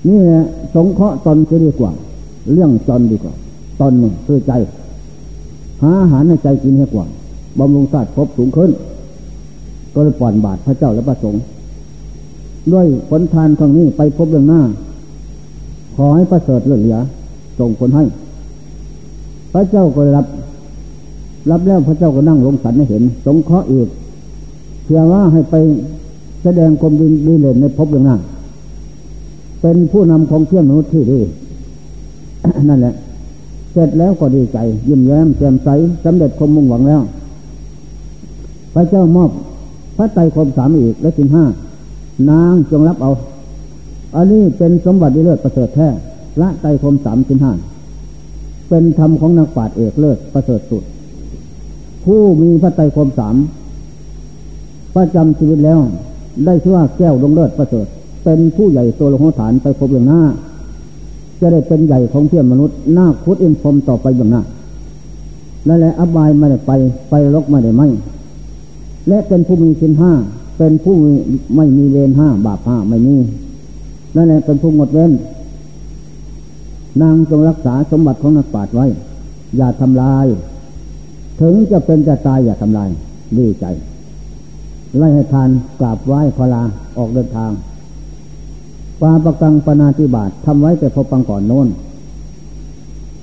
[0.09, 1.93] นี่แหละสงเคราะห์ตนจะดีกว่า
[2.53, 3.35] เรื่องจนดีกว่า
[3.81, 4.53] ตนนี่คือใจ
[5.83, 7.07] หาอาหารในใจกินให้กว่า
[7.59, 8.71] บำรุงศาสตร์พบสูงขึ้น
[9.93, 11.43] ก็เลยปล่อนบาทพระเจ้าและพระสงฆ์
[12.73, 14.63] ด้วยผลทานครั้งนี้ไปพบเรื่องหน้า
[15.97, 16.99] ขอให้ประเสริฐเลือเหลือ
[17.59, 18.05] ส่งผลให้
[19.53, 20.27] พระเจ้าก็รับ
[21.51, 23.89] รับแล้วพระเจ้าก็นั่งลงสันให้เห็น สงเคราะห์อีก
[24.85, 25.55] เพื่อว่าให้ไป
[26.43, 27.07] แสดงความดี
[27.41, 28.21] เด่นในภพอย่างนั้น
[29.61, 31.21] เป็นผู้นำของเที่ยมนุษย์ที่ดี
[32.69, 32.95] นั่นแหละ
[33.73, 35.69] เสร็จแล้วก็ดีใจ ยิ้มแย้มแจ่มใส
[36.05, 37.03] สำเร็จความมุ่งหวังแล้ว
[38.75, 39.31] พระเจ้ามอบ
[39.97, 41.45] พระไตรคมสามอีกและสินห้า
[42.31, 43.11] นางจงรับเอา
[44.17, 45.89] อันนี้เป็นสมบัติเลิศประเสริฐแท้
[46.41, 47.53] ละไตคมสามสินห้า
[48.69, 50.85] เป็นธรรมของนักปราชญ์เอกเลิศประเสริฐสุด
[52.05, 53.37] ผู้มีพระไตรคมสาม
[54.97, 55.79] ประจำชีวิตแล้ว
[56.45, 57.87] ได้ชื่อว่าแก้วดงเลิศประเสริฐ
[58.25, 60.21] เป็นผู้ใหญ่ตัวลงหัฐานไปพบอย่างหน้า
[61.41, 64.43] จะได้เป็นใหญ่ของเพื่อนมนุษย์หน้าคุดอินพรมต่อไปอย่างหน้า
[65.69, 66.71] นั่นแหละอบายไม่ได้ไป
[67.11, 67.89] ไปลกไม่ได้ไม่
[69.09, 70.13] และเป็นผู้มีสินห้า
[70.59, 70.95] เป็นผู้
[71.57, 73.17] ไม่มีเวรห้าบาปห้าไม่มี
[74.17, 75.13] นั่นแหละเป็นผู้งดเว้น
[77.03, 78.87] นางจงรักษาสมบัติของนักปราชญ์ไว้
[79.57, 80.27] อย่าทำลาย
[81.41, 82.89] ถึงจะเป็นจะตายอย่าทำลาย
[83.39, 83.65] ดีใจ
[84.99, 86.63] ไล่ให้ทานกราบไหว้พลา
[86.99, 87.51] ออกเดินทาง
[89.01, 91.69] ปาประกังปนาติบาตทำไว้แต่พอปังก่อนโน้น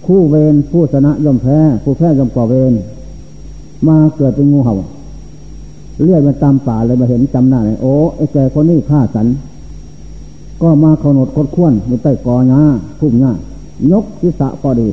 [0.06, 2.74] คู่เวรผู้ชนะย่อมแพ้ ผู้แพ้ย่อมก่อเวร
[3.88, 4.76] มาเกิดเป็นงูเห่า
[6.06, 9.28] เรียกมาตามป่าเลยมาเห็นจำหน้าเลยโอ้ไอ้แกคนนี้ฆ่าสัน
[10.62, 12.62] ก็มาขนดคดข้วนอยู่ใต้กอหญ้า
[13.00, 13.32] พุ่มหญ้า
[13.92, 14.88] ยกศีรษะพอดี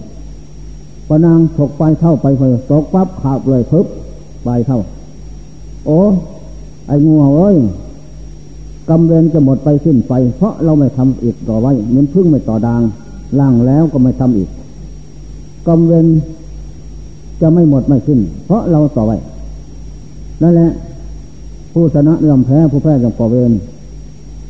[1.08, 3.86] ปนางถกไปเท่าไปเผยตกปั๊บขาบเลยพึบ
[4.44, 4.80] ไปเท่า
[5.86, 5.98] โอ้
[6.86, 7.56] ไอ้งูเอ้ย
[8.88, 12.82] กำเวรจะหมดไปสิ้นไป เพราะเราไม่ทำอีกต่อไว้เหมือนพึ่งไม่ต่อดาง
[13.38, 14.48] ล่างแล้วก็ไม่ทำอีก
[15.66, 16.06] กำเวร
[17.40, 19.16] จะไม่หมดไม่สิ้น เพราะเราต่อไว้
[20.42, 20.70] นั่นแหละ
[21.72, 23.52] ผู้ชนะยอมแพ้ผู้แพ้ยอมก่อเวร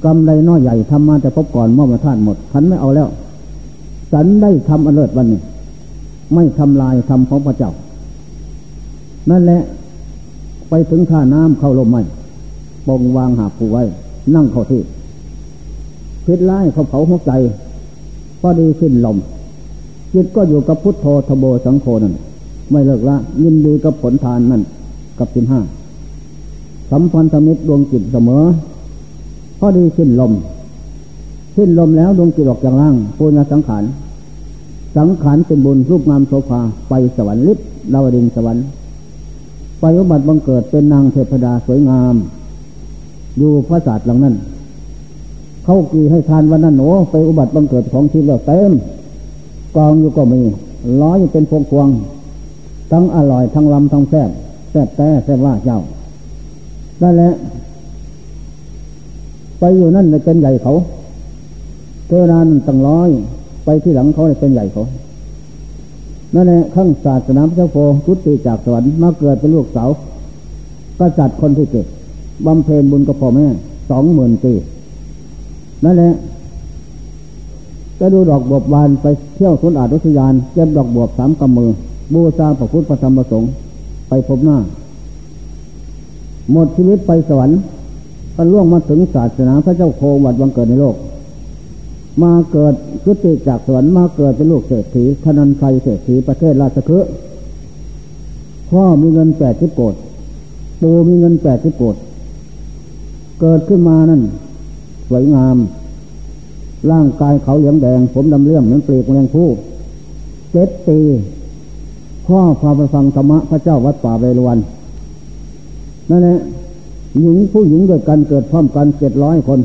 [0.04, 3.08] กรรมใดน้อยใหญ่ทำมาแต่พบก่อนมอบมาท่านหมดฉันไม่เอาแล้ว
[4.12, 5.40] ฉันได้ทำอันเลิศวันนี้
[6.34, 7.72] ไม่ทำลายทำของพระเจ้า
[9.30, 9.62] นั่นแหละ
[10.68, 12.02] ไปถึงท่าน้ำเข้าลมไม่
[12.86, 13.82] ปองวางหาผู้ไว้
[14.34, 14.82] นั่งเข้าที่
[16.24, 17.32] พิษไล่เขาเผาหัวใจ
[18.40, 19.16] พอดีขึ้นลม
[20.12, 22.14] จิตก็อยู่กับพุทโธทโบสังโฆนั่น
[22.70, 24.62] ไม่เลิกละ ยินดีกับผลทานนั่น
[25.18, 25.60] กับสินห้า
[26.90, 28.42] สัมพันธมิตรดวงจิตเสมอ
[29.64, 30.32] อดีสิ้นลม
[31.56, 33.84] สิ้นลมแล้วดวงจิตออกจากร่างปุญญสังขาร
[34.96, 37.58] สังขารเป็นบุญรูปงามโสภาไปสวรรค์ลิบ
[37.92, 38.64] ดาวดินสวรรค์
[39.80, 42.14] ไปอุบัติบังเกิดเป็นนางเทพดาสวยงาม
[43.38, 44.34] อยู่พระศาสตร์หลังนั้น
[45.64, 48.72] เข้ากีให้ทานวันนั้นโหนไปอุบัติบังเกิดของที่เลือกเต็ม
[49.76, 50.40] กองอยู่ก็มี
[51.02, 51.88] ร้อยเป็นพวงพวง
[52.90, 54.30] ทั้งอร่อยทั้งลำทั้งแซ่บ
[54.70, 55.80] แซ่บแต่แซ่บว่าเจ้า
[57.02, 57.32] นั่นแหละ
[59.58, 60.74] ไปอยู่นั่นเป็นใหญ่เขา
[62.06, 63.10] เทวดานั่นตั้งร้อย
[63.64, 64.84] ไปที่หลังเขาเป็นใหญ่เขา
[66.34, 69.90] นั่นแหละข้างศาสนาพระเจ้าโพทุติจากสวรรค์มาเกิดเป็นลูกสาว
[70.98, 71.86] กษัตริย์คนที่เกิด
[72.46, 73.46] บำเพ็ญบุญกับพ่อแม่
[73.90, 74.52] สองหมื่นปี
[75.84, 76.12] นั่นแหละ
[77.98, 81.70] จะดูดอกบวบบานไปเที่ยวสวนอาดุทยานเก็บดอกบวบสามกำมือ
[82.12, 83.50] บูชาพระพุทธพระธรรมพระสงฆ์
[84.08, 84.56] ไปพบหน้า
[86.52, 87.56] หมดชีวิตไปสวรรค์
[88.36, 90.96] ก็ล่วงมาถึงศาสนาพระเจ้าโควัดวังเกิดในโลก
[92.22, 97.10] มาเกิดกุติจากสวรรค์มาเกิดเป็นลูกเศรษฐีธนันไฟเศรษฐีประเทศราชคฤห์
[98.70, 99.94] พ่อมีเงินแปดทิ่โกด
[100.80, 101.96] ปู่มีเงินแปดทิ่โกด
[103.40, 104.22] เกิดขึ้นมานั่น
[105.08, 105.56] สวยงาม
[106.90, 109.48] ร่างกายเขาเหลืองแดง ผมดำเลื่อมเหมือนปลีกแมงผู้
[110.52, 110.98] เจ็ดปี
[112.26, 114.58] พ่อพาไปฟังธรรมะพระเจ้าวัดป่าเวรวัน
[116.10, 116.38] นั่นแหละ
[117.20, 119.60] หญิงผู้หญิงด้วยกันเกิดพร้อมกันเจ็ดร้อยคน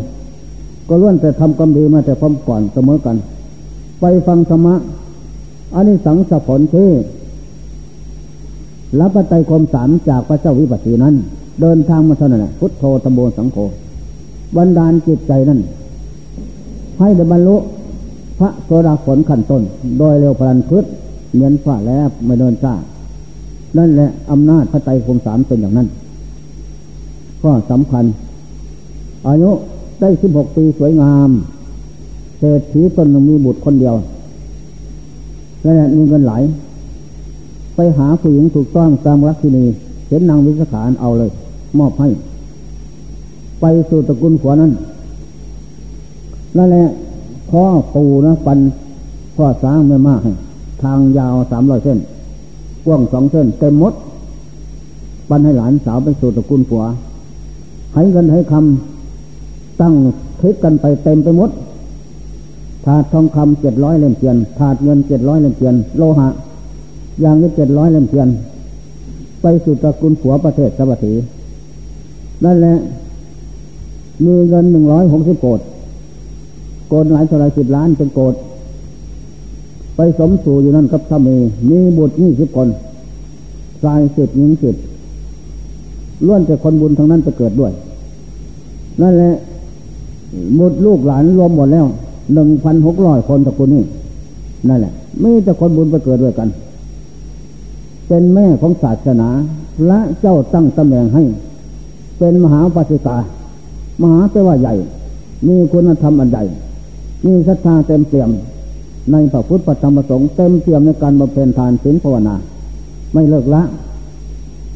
[0.88, 3.16] ก็ล้วนแต่ทำกรรมดีมาแต่พร้อมก่อนเสมอกัน
[4.00, 4.76] ไปฟังธรรมะ
[5.76, 6.90] อันนี้สังสผลที่
[9.00, 11.16] รับปัจจัยคมสามจากพระเจ้าวิปัสสีนั้น
[11.62, 13.58] เดินทางมาเท่านั้นพุทโธตโบสังโฆ
[14.56, 15.60] บันดาลจิตใจนั้น
[17.00, 17.56] ให้ได้บรรลุ
[18.40, 19.64] พระโสดาผลขั้นต้น
[20.00, 20.86] โดยเร็วพลันพืช
[21.34, 22.74] เหมือนฝ่าแล้วไม่เดินช้า
[23.78, 25.88] นั่นแหละอำนาจพระไตรคมสามเป็นอย่างนั้น
[27.44, 28.06] ก็สำคัญ
[29.28, 29.52] อายุ
[30.00, 31.30] ได้สิบหกปีสวยงาม
[32.40, 33.96] เศรษฐีตนหนึ่งมีบุตรคนเดียว
[35.64, 36.34] และมีเงินไหล
[37.76, 39.66] ไปหาผู้หญิงถูกต้องตามรักที่นี
[40.10, 41.30] เห็นนางวิสขานเอาเลย
[41.80, 42.10] มอบให้
[43.62, 44.72] ไปสู่ตระกูลขวานั้น
[46.58, 46.86] นั่นแหละ
[47.50, 48.60] พ่อปูนะปัน
[49.36, 50.34] พ่อสร้างไม่มากให้
[50.84, 52.00] ทางยาวสามร้อยเส้น
[52.86, 53.94] กว้างสองเส้น เต็มมด
[55.30, 56.84] ปันให้หลานสาวไปสู่ตระกูลผัว
[57.94, 59.94] ให้เงินให้คำตั้ง
[60.42, 61.50] คิดกันไปเต็มไปหมด
[62.86, 66.28] ถาดทองคำเจ็ดร้อยเล่มเทียนถาดเงินเจ็ดร้อยเล่มเทียน โลหะ
[67.22, 68.28] อย่างนี้เจ็ดร้อยเล่มเทียน
[69.42, 71.14] ไปสู่ตระกูลผัวประเทศสวัสดี
[72.46, 72.76] นั่นแหละ
[74.26, 75.60] มีเงินหนึ่งร้อยหกสิบโกด
[76.90, 78.36] โกดหลายเท่าไรสิบล้านเป็นโกด
[79.96, 81.38] ไปสมสู่อยู่นั่นกับสามี
[81.70, 82.68] มีบุตรนี่สิบคน
[83.84, 84.76] ชายสิบหญิงสิบ
[86.26, 87.72] ล้วนแต่คนบุญทั้งนั้นจะเกิดด้วย
[89.02, 89.34] นั่นแหละ
[90.56, 91.86] หมดลูกหลานรวมหมดแล้ว
[92.34, 93.84] หนึ่งพันหกร้อยคนตระกูลนี้
[94.68, 96.50] นั่นแหละไม่แต่คนบุญไปเกิดด้วยกัน
[98.08, 99.30] เป็นแม่ของศาสนา
[99.78, 101.24] พระเจ้าตั้งตำแหน่งให้
[102.18, 103.18] เป็นมหาปัสสิกา
[104.02, 104.74] มหาแปลว่าใหญ่
[105.48, 106.44] มีคุณธรรมอันใหญ่
[107.26, 108.30] มีศรัทธาเต็มเปี่ยม
[109.12, 112.36] ในพระพุทธธรรมประสงค์เต็มเปี่ยมในการบำเพ็ญทานศีลภาวนา
[113.14, 113.62] ไม่เลิกละ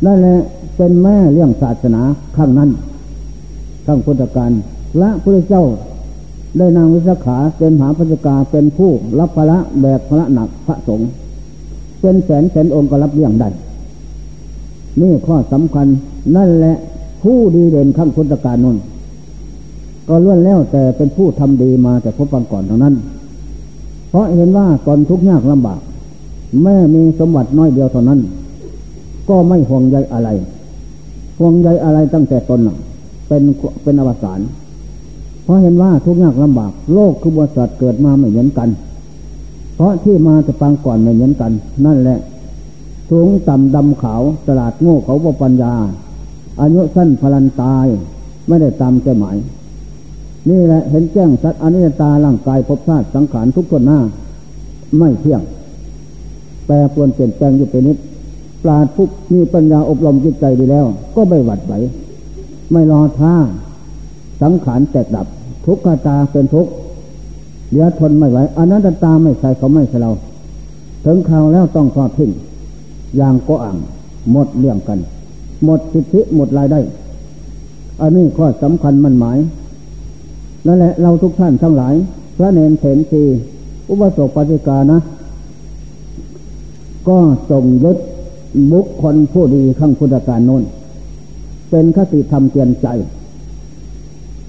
[0.06, 0.38] นั่นแหละ
[0.76, 2.02] เป็นแม่เรื่องศาสนา
[2.36, 2.70] ข้างนั้น
[3.86, 4.52] ข้างพุทธการ
[5.00, 5.64] และพระเจ้า
[6.58, 11.10] ได้นางวิสาขาเป็นมหาปัจกาเป็นผู้รับพระแบกพระหนักพระสงฆ์
[12.02, 13.50] เป็นแสนแสนองค์ก็รับเลี้ยงได้
[15.02, 15.88] นี่ข้อสำคัญ
[16.36, 16.76] นั่นแหละ
[17.24, 18.78] ผู้ดีเด่นข้างพุทธการนั่น
[20.08, 22.96] ก็ล้วนแล้วแต่เป็นผู้ทำดีมาแต่พบปังก่อนเท่านั้น
[24.10, 25.80] เพราะเห็นว่าตอนทุกข์ยากลำบาก
[26.64, 28.20] แม่มีสมบัติน้อยเดียวเท่านั้น
[29.30, 30.30] ก็ไม่ห่วงใยอะไร
[31.40, 32.60] ห่วงใยอะไรตั้งแต่ตน
[33.28, 33.42] เป็น
[33.84, 34.40] เป็นอวสาน
[35.44, 38.70] เพราะเห็นว่าทุกยากลำบาก โลกคือบริษัทเกิดมาไม่เหมือนกัน
[39.76, 41.52] เพราะที่มาจะปังก่อนไม่เหมือนกัน
[41.86, 42.20] นั่นแหละ
[43.10, 45.74] สูงต่ำดำขาวตลาดโง่เขาบปัญญา
[46.62, 47.86] อายุสั้นพลันตาย
[48.48, 49.38] ไม่ได้ตามใจหมาย
[50.50, 54.00] นี่แหละเห็นแจ้งสัตว์อนิจตาร่างกายภพชาติสังขารทุกคนหน้า
[55.00, 55.42] ไม่เที่ยง
[56.66, 57.98] แปรปรวนเปลี่ยนแปลงอยู่เป็นนิด
[58.64, 61.74] ปราดผู้มีปัญญาอบรมจิตใจดีแล้ว ก็ไม่หวัดไหว
[62.72, 63.34] ไม่รอท่า
[64.42, 65.28] สังขารแตกดับ
[65.66, 66.72] ทุกขตาเป็นทุกข์
[67.70, 70.12] เหลือทนไม่ไหวอนันตตาไม่ใส่เขาไม่ใส่เรา
[71.06, 72.32] ถึงข่าวแล้วต้องทอดทิ้ง
[73.18, 73.78] อย่างก็อ่าง
[74.32, 75.00] หมดเรื่องกัน
[75.64, 76.80] หมดสิทธิหมดรายได้
[78.02, 79.38] อันนี้ข้อสำคัญมันหมาย
[80.66, 81.94] นั่นแหละเราทุกท่านทั้งหลาย
[82.38, 83.24] พระเนนเถนที
[83.90, 85.00] อุปสมปฏิกานะ
[87.08, 87.18] ก็
[87.50, 87.98] ส่งยึด
[88.72, 90.64] บุคคลผู้ดีข้างพุทธการน้น
[91.70, 92.88] เป็นคติธรรมเตียนใจ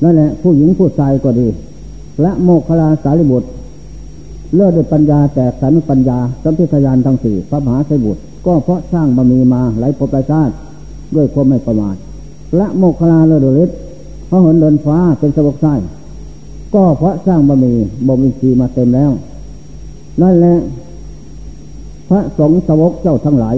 [0.02, 1.48] นั่นแหละ ผู้หญิงผู้ชายก็ดี
[2.20, 3.48] และโมคคลาสารีบุตร
[4.54, 10.54] เลิศด้วยปัญญาแตกสันปัญญาสัมพิทยานทั้งสี่พระมหาไสบุตร ก็เพราะสร้างบารมีมาหลายภพหลายชาติ
[11.14, 11.96] ด้วยความไม่ประมาท
[12.56, 13.78] และโมคคลาเลิศด้วยฤทธิ์
[14.28, 15.74] พระหนเดินฟ้าเป็นสวกไส้
[16.74, 17.72] ก็เพราะสร้างบารมี
[18.06, 19.10] บ่มีชีมาเต็มแล้ว
[20.22, 20.54] นั่นแหละ
[22.08, 23.56] พระสงฆ์สวกเจ้าทั้งหลาย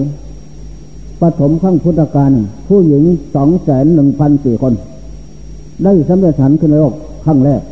[1.21, 2.33] ปฐมขั้งพุทธการ
[2.69, 4.75] ผู้หญิงสองแสนหนึ่งพันสี่คน
[5.85, 7.63] ได้สำเร็จสันขึ้นในโลกครั้งแรก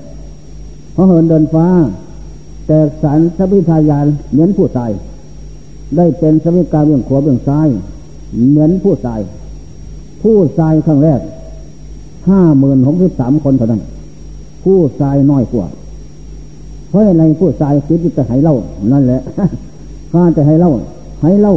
[0.92, 1.66] เพราะเหินเดินฟ้า
[2.66, 4.90] แตกสารสวิทายานเหมือนผู้ตาย
[5.96, 7.68] ได้เป็นสวิกาเบื้องขวาเบื้องซ้าย
[8.48, 9.20] เหมือนผู้ตาย
[10.22, 11.20] ผู้ตายครั้งแรก
[12.28, 13.82] ห้าหมื่นหกสิบสามคนเท่านั้น
[14.64, 15.66] ผู้ตายน้อยกว่า
[16.88, 18.56] เพราะอะไรผู้ตายคิดจะให้เล่า
[18.92, 19.20] นั่นแหละ
[20.12, 20.72] ข้าจะให้เล่า
[21.22, 21.54] ให้เล่า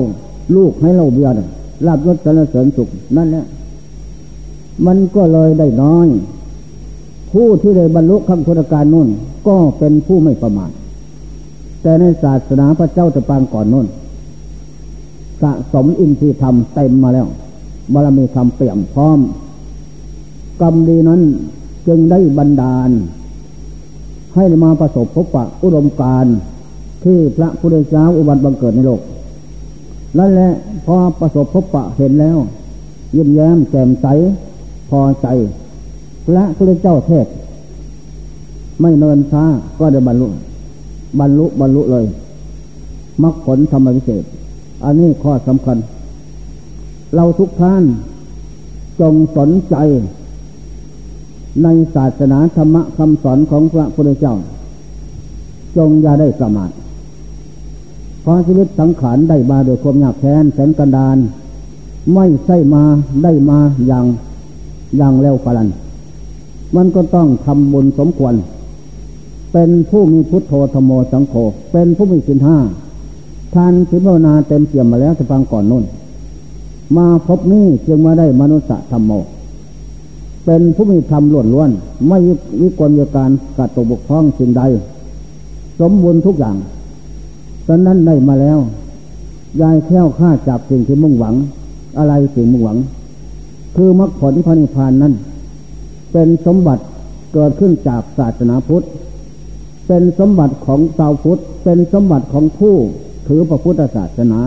[0.55, 1.47] ลูกให้เล่าเบียร์
[1.85, 2.87] ลาบยศสรรเสริญสุข
[3.17, 3.45] นั่นแหละ
[4.85, 6.07] มันก็เลยได้น้อย
[7.31, 9.07] ผู้ที่ได้บรรลุคำพุทธการนู่น
[9.47, 10.71] ก็เป็นผู้ไม่ประมาท
[11.81, 13.87] แต่ในศาสนาพระเจ้าตะปางก่อนนู่น
[15.41, 17.27] สะสมอินทรีย์ธรรมเต็มมาแล้ว
[17.93, 19.19] บารมีธรรมเปี่ยมพร้อม
[20.61, 21.21] กรรมดีนั้น
[21.87, 22.89] จึงได้บันดาล
[24.35, 26.25] ให้มาประสบพบปะอุดมการ
[27.03, 29.01] ที่พระพุทธเจ้าอุบัติบังเกิดในโลก
[30.17, 30.51] นั่นแหละ
[30.85, 32.37] พอประสบพบปะเห็นแล้ว
[33.15, 34.07] ยิ้มแย้มแจ่มใส
[34.89, 35.27] พอใจ
[36.25, 37.27] พระพุทธเจ้าเทศ
[38.81, 39.43] ไม่เนินช้า
[39.79, 40.27] ก็ได้บรรลุ
[41.19, 42.05] บรรลุบรรลุเลย
[43.23, 44.23] มรรคผลธรรมวิเศษ
[44.83, 45.77] อันนี้ข้อสำคัญ
[47.15, 47.83] เราทุกท่าน
[49.01, 49.75] จงสนใจ
[51.63, 54.35] ในศาสนาธรรมะคำสอนของพระพุทธเจ้า
[55.77, 56.69] จงอย่าได้ประมาท
[58.27, 61.17] ราะชีวิตสังขารได้มาโดยความยากแค้นแสนกันดาน
[62.13, 62.83] ไม่ใช่มา
[63.23, 64.05] ได้มาอย่าง
[64.97, 65.69] อย่างเร็วพลัน
[66.75, 68.35] มันก็ต้องทำบุญสมควร
[69.53, 71.33] เป็นผู้มีพุทโธธโมสังโฆ
[71.71, 72.57] เป็นผู้มีสินห้า
[73.53, 75.83] ทานสิบนาเต็มเปี่ยมมาแล้วจะฟังก่อนนุ่น
[76.97, 79.11] มาพบนี้จึงมาได้มนุษยธรรมโม
[80.45, 81.69] เป็นผู้มีธรรมล้วนล้วน
[82.07, 82.17] ไม่
[82.61, 84.61] วิกลวิการกัดตกบกพร่องสิ่งใด
[85.79, 86.55] สมบูรณ์ทุกอย่าง
[87.67, 88.59] ตอนนั้นได้มาแล้ว
[89.61, 91.35] ยายแค้วค่าจับสิ่งที่มุ่งหวัง
[91.97, 92.77] อะไรสิ่งมุ่งหวัง
[93.75, 95.13] คือมรรคผลที่พระนิพพานนั้น
[96.11, 96.83] เป็นสมบัติ
[97.33, 98.85] เกิดขึ้นจากศาสนาพุทธ
[99.87, 102.75] เป็นสมบัติของชาวพุทธ เป็นสมบัติของผู้
[103.27, 104.39] ถือพระพุทธศาสนา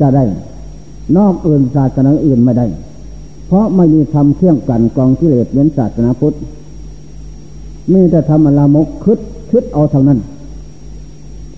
[0.00, 0.24] จะได้
[1.16, 2.66] นอกอื่นศาสนาอื่นไม่ได้
[3.46, 6.36] เพราะไม่มีธรรมเครื่องกันกองกิเลสเหมือนศาสนาพุทธ
[7.92, 9.18] มีแต่ธรรมอลามกคิด
[9.50, 10.18] คิดเอาเท่านั้น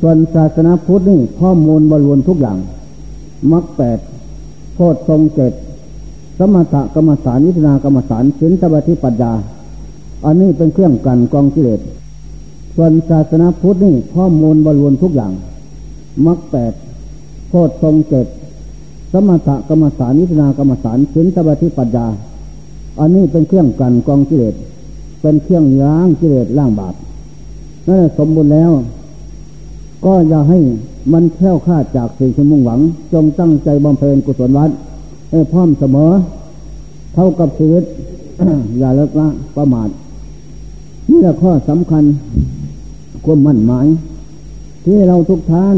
[0.01, 2.59] ส่วนศาสนาพุทธนี่ข้อมูลบรรลุทุกอย่าง
[3.53, 3.99] มรรคแปด
[4.75, 5.53] โพชทรงเจ็ด
[6.39, 9.33] สมถกรรมฐานวิทนากรรมฐานศีลสมาธิปัญญา
[10.25, 11.81] อันนี้เป็นเครื่องกันกองกิเลส
[12.77, 15.33] ส่วนศาสนาพุทธนี่ข้อมูลบรรลุทุกอย่าง
[16.27, 16.73] มรรคแปด
[17.49, 18.27] โคตรทรงเจ็ด
[19.13, 22.07] สมถกรรมฐานวิทนากรรมฐานศีลสมาธิปัญญา
[23.01, 24.55] อันนี้เป็นเครื่องกันกองกิเลส
[25.21, 26.95] เป็นเครื่องย้างกิเลสล่างบาป
[27.87, 28.71] นั่นสมบูรณ์แล้ว
[30.05, 30.59] ก็อย่าให้
[31.13, 32.81] มันแค่วคาดจากสิ่งที่มุ่งหวัง
[33.13, 34.71] จงตั้งใจบำเพ็ญกุศลวัด
[35.31, 36.11] ให้พร้อมเสมอ
[37.15, 37.85] เท่ากับชีวิต
[38.79, 39.89] อย่าเลิกละประมาท
[41.11, 42.05] นี่แหละข้อสำคัญ
[43.25, 43.87] ความมั่นหมาย
[44.85, 45.77] ที่เราทุกท่าน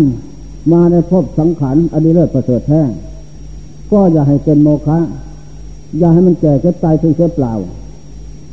[0.72, 2.82] มาในพบสังขารอดีเลิศประเสริฐแท้
[3.92, 4.98] ก็อย่าให้เป็นโมฆะ
[5.98, 7.52] อย่าให้มันแก่เจ็บตายถึงเสียเปล่า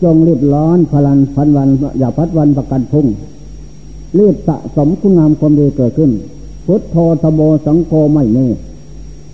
[0.04, 3.06] จงรีบร้อนพลันพันวัน อย่าพัดวันประกันพุ่ง
[4.17, 6.12] รีบสะสมคุณงามความดีเกิดขึ้น
[6.65, 8.45] พุทโธธโมสังโฆไม่มี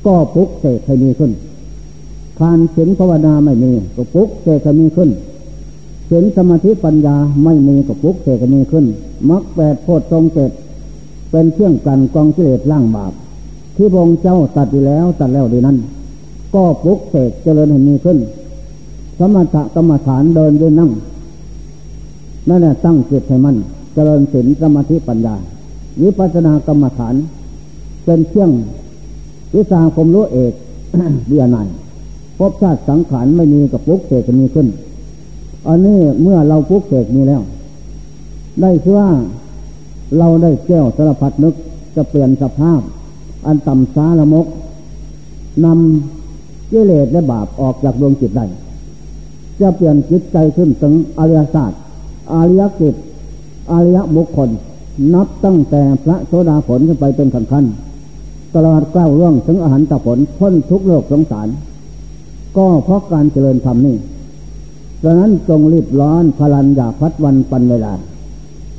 [0.05, 1.31] ก็ปุกเสกให้มีขึ้น
[2.39, 5.09] ทานศีลภาวนาไม่มีก็ปุกเสกให้มีขึ้น
[6.09, 8.85] ศีลสมาธิปัญญาไม่มีก็ปุกเสกให้มีขึ้น
[9.29, 10.51] มรรคแปดโพชฌงเจ็ด
[11.31, 13.13] เป็นเครื่องกันกองกิเลสล่างบาป
[13.75, 15.77] ที่พระองค์เจ้าตัดดีแล้วตัดแล้วดีนั้น
[16.53, 18.17] ก็ปุกเสกเจริญให้มีขึ้น
[19.19, 20.91] สมถะกรรมฐานเดินด้วยนั่ง
[22.49, 23.55] นั่นแหละตั้งจิตให้มัน
[23.95, 25.35] เจริญศีลสมาธิปัญญา
[26.01, 27.15] วิปัสสนากรรมฐาน
[28.05, 28.51] เป็นเครื่อง
[29.55, 30.53] วิสาคมรู้เอก
[31.27, 31.67] เบียนาย
[32.37, 34.67] พบชาติสังขารไม่มีกับปุกเสกจะมีขึ้น
[35.67, 37.41] อันนี้เมื่อเราปุกเสกมีแล้ว
[38.61, 39.09] ได้ชื่อว่า
[40.17, 41.53] เราได้แก้วสารพัดนึก
[41.95, 42.81] จะเปลี่ยนสภาพ
[43.45, 44.47] อันต่ำสาละมก
[45.65, 48.45] นำกิเลสและบาปออกจากดวงจิตได้
[49.61, 51.79] จะเปลี่ยนจิตใจขึ้นถึงอริยศาสตร์
[52.33, 52.95] อริยกิจ
[53.71, 54.49] อริยบุคคล
[55.13, 57.65] นับตั้งแต่พระโสดาผลขึ้นไปเป็นขั้นขั้น
[58.55, 61.47] ตลอดเก้าเรื่องถึงอาหารตะผลพ้นทุกโลกสงสาร
[62.57, 63.97] ก็เพราะการเจริญธรรมนี่
[65.03, 67.93] ดังนั้นจงรีบร้อนพลันอย่าพัดวันปันเวลา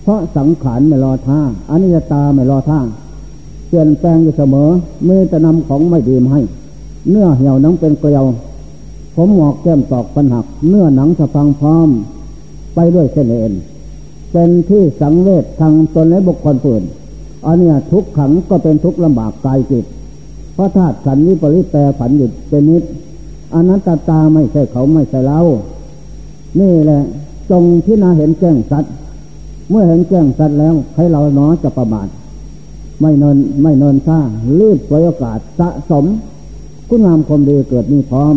[0.02, 2.80] เพราะสังขารไม่รอท่าอนิจตาไม่รอท่า
[3.68, 4.68] เปลี่ยนแปลงอยู่เสมอ
[5.04, 6.42] เมื่อจะนำของไม่ดีมาให้
[7.08, 8.24] เนื้อเหี่ยวนังเป็นเกลียว
[9.14, 11.88] ผมหมอกแก้มตอกปัญหัก เนื้อหนังสะพังพร้อม
[12.74, 13.54] ไปด้วยเส้นเอ็น
[14.38, 16.82] เป็นที่สังเวชทางตนและบุคคลปืน
[17.46, 19.84] อันนี้ทุกขังก็เป็นทุกลำบากกายจิต
[20.54, 22.84] เพราะธาตุขันนี้ปริแปรผันหยุดเป็นนิด
[23.54, 25.40] อนัตตาตาไม่ใช่เขาไม่ใช่เรา
[26.60, 27.02] นี่แหละ
[27.50, 28.92] จงที่นาเห็นแจ้งสัตว์
[29.70, 32.08] เมื่อเห็นแจ้งสัตว์แล้วให้เราหนอจะประมาท
[33.00, 34.18] ไม่เนินไม่เนินซ่า
[34.60, 36.04] รีบไว้โอกาสสะสม
[36.88, 38.34] คุณงามความดีเกิดมีพร้อม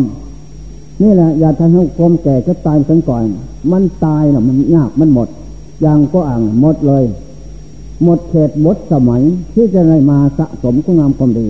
[1.02, 3.24] นี่แหละอย่าทำให้ความแก่จะตายสังก่อน
[3.72, 5.28] มันตายนะมันยากมันหมด
[5.80, 7.04] อย่างก็อ่างหมดเลย
[8.04, 9.22] หมดเขตหมดสมัย
[9.54, 11.48] ที่จะได้มาสะสมคุณงามความดี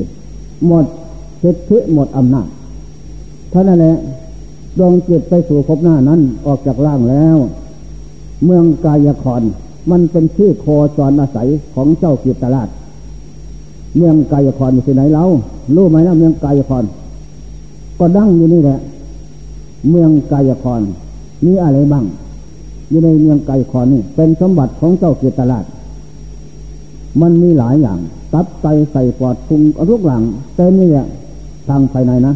[0.66, 0.84] หมด
[1.42, 2.46] สิทธิหมดอำนาจ
[3.52, 3.96] ท่านั้นแหละ
[4.78, 7.36] ดวงจิตไปสู่ภพหน้านั้นออกจากร่างแล้ว
[8.44, 9.42] เมืองกายคอน
[9.90, 10.66] มันเป็นชื่อโค
[10.96, 12.68] จรอาศัยของเจ้ากิตราช
[13.96, 15.24] เมืองกายคอนอยู่ที่ไหนเรา
[15.76, 16.84] รู้ไหมนะเมืองกายคอน
[17.98, 18.78] ก็ดั้งอยู่นี่แหละ
[19.90, 20.82] เมืองกายคอน
[21.44, 22.04] มีอะไรบ้าง
[22.90, 25.64] อยู่ในเมืองไกายคอนนี่เป็นสมบัติของเจ้าเกียรตราช
[27.20, 27.98] มันมีหลายอย่าง
[28.32, 30.22] ตับไตใส่ปอดพุงทุกหลัง
[30.54, 31.06] เต็มนี่แหละ
[31.68, 32.34] ทางภายในนะ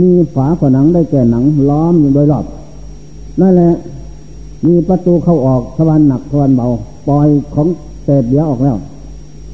[0.00, 2.44] มีฝาผนังได้แก่หนังล้อมอยู่โดยรอบ
[3.40, 3.72] นั่นแหละ
[4.66, 6.66] มีประตูเข้าออกสวรรหนักสวรรเบา
[7.08, 7.68] ปล่อยของ
[8.04, 8.76] เศษเดียออกแล้ว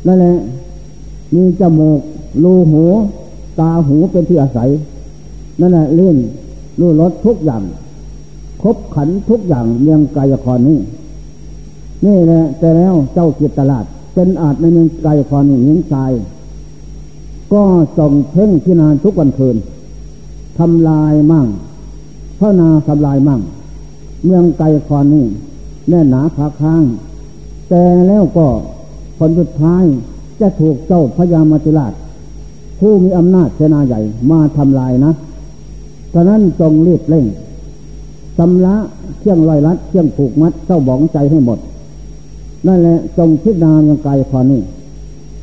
[0.07, 0.35] นั่นแหละ
[1.35, 2.01] มีจมูก
[2.43, 2.83] รูหู
[3.59, 4.69] ตาหูเป็นที่อาศัย
[5.61, 6.17] นั่นแหละเลื่อน
[6.81, 7.63] รู้รสทุกอย่าง
[8.63, 10.79] ครบขันทุกอย่างเมืองกายครนี้
[12.07, 15.97] นี่แหละแต่แล้วเจ้ากิตตลาด เป็นอาจในเมืองกายครนี้ยิงใจ
[17.53, 17.63] ก็
[17.99, 19.57] ส่งเพ่งที่นานทุกวันคืน
[20.59, 21.47] ทำลายมั่ง
[22.39, 23.41] พระนาทำลายมั่ง
[24.25, 25.27] เมืองไกลคอนนี่
[25.89, 26.83] แน่หนาขาค้าง
[27.69, 28.47] แต่แล้วก็
[29.19, 29.85] ผลสุดท้าย
[30.41, 31.93] จะถูกเจ้าพญามาจุราช
[32.79, 35.13] ผู้มีอำนาจเสนาใหญ่มาทำลายนะ
[36.15, 37.27] ฉะนั้นจงรีบเร่ง
[38.39, 38.77] สำละ
[39.21, 41.59] เชี่ยงลอยลัดเชี่ยงผูกมัดเจ้าบ้องใจให้หมด
[42.67, 44.63] นั่นแหละจงพิจารณายังไกลคอนนี่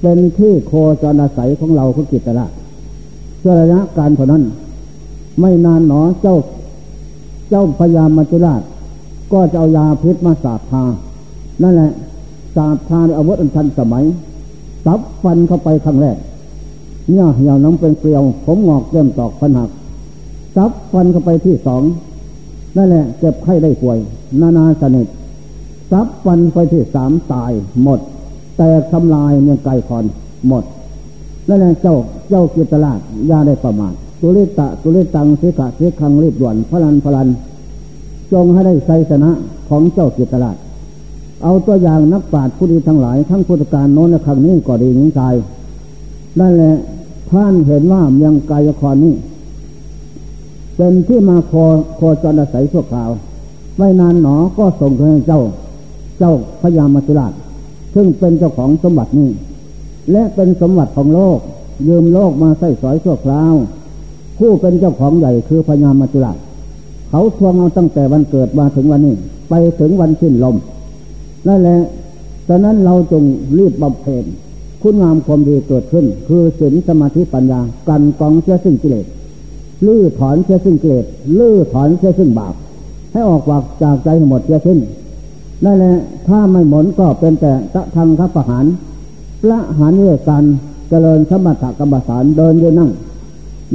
[0.02, 0.72] เป็นที่โค
[1.02, 2.46] จรอาศัยของเราคุกิตละ
[3.40, 4.44] เชื่อระยะการเท่านั้น
[5.40, 6.36] ไม่นานหนอเจ้า
[7.50, 8.62] เจ้าพญามัจจุราช
[9.34, 10.84] ก็จะเอายาพิษมาสาบทา
[11.64, 11.92] นั่นแหละ
[12.56, 14.04] สาบทาในอาวุธอันทันสมัย
[14.86, 16.18] ซับฟันเข้าไปครั้งแรก
[17.10, 19.70] เนี่ยเหี่ยวน้ำเป็นเกลียว ผมงอกเริ่มตอกพันหัก
[20.56, 21.82] ซับฟันเข้าไปที่สอง
[22.80, 23.98] นั่นแหละเจ็บไข้ได้ป่วย
[24.42, 25.08] นานาสนิท
[25.92, 27.52] ซับฟันไปที่สามตาย
[27.84, 28.00] หมด
[28.58, 30.06] แต่ทำลายเมืองไก่คอน
[30.48, 30.64] หมด
[31.48, 31.96] นั่นแหละเจ้า
[32.30, 33.00] เจ้ากิตลาด
[33.30, 37.28] ยาได้ประมาทตุลิตะตุลิตังสิกะสิคังรีบด่วนพลันพลัน
[38.32, 39.32] จงให้ได้ไซสนะ
[39.70, 40.58] ของเจ้ากิตลาด
[41.44, 45.22] เอาตัวอย่างนักปราชญ์ผู้ดีทั้งหลาย ทั้งพุทธการโน้นและครั้งนี้ก็ดีนิงใจ
[46.40, 46.76] นั่นแหละ
[47.32, 49.14] ท่านเห็นว่าเมืองกายครนี้
[50.82, 51.66] เป็นที่มาคอ
[52.00, 53.10] คอจรอาศัยชั่วคราว
[53.78, 55.42] ไม่นานหนอก็ส่งให้เจ้า
[56.20, 57.34] เจ้าพญามัจุราช
[57.96, 59.30] ซึ่งเป็นเจ้าของสมบัตินี้
[60.12, 61.40] และเป็นสมบัติของโลก
[61.88, 63.54] ยืมโลกมาใส่สอยชั่วคราว
[64.38, 66.38] ผู้เป็นเจ้าของใหญ่คือพญามัจุราช
[67.10, 69.16] เขาทวงเอาตั้งแต่วันเกิดมาถึงวันนี้
[69.50, 70.56] ไปถึงวันสิ้นลม
[71.48, 71.80] นั่นแหละ
[72.48, 73.24] ฉะนั้นเราจง
[73.58, 74.26] รีบบำเพ็ญ
[74.82, 79.06] คุณงามความดีเกิดขึ้น คือศีลสมาธิปัญญา กันกองเชื่อซึ่งกิเลส
[79.86, 81.06] ลื้อถอนเชื่อซึ่งกิเลส
[81.40, 82.54] ลื้อถอนเชื่อซึ่งบาป
[83.12, 84.80] ให้ออกวากจากใจหมดเชื่อสิ้น
[85.66, 85.96] นั่นแหละ
[86.28, 88.66] ถ้าไม่หมนก็เป็นแต่ตะทางคับประหาร
[89.50, 90.44] ละหารเรื่การ
[90.90, 92.92] เจริญสมถกรรมฐานเดินยืนนั่ง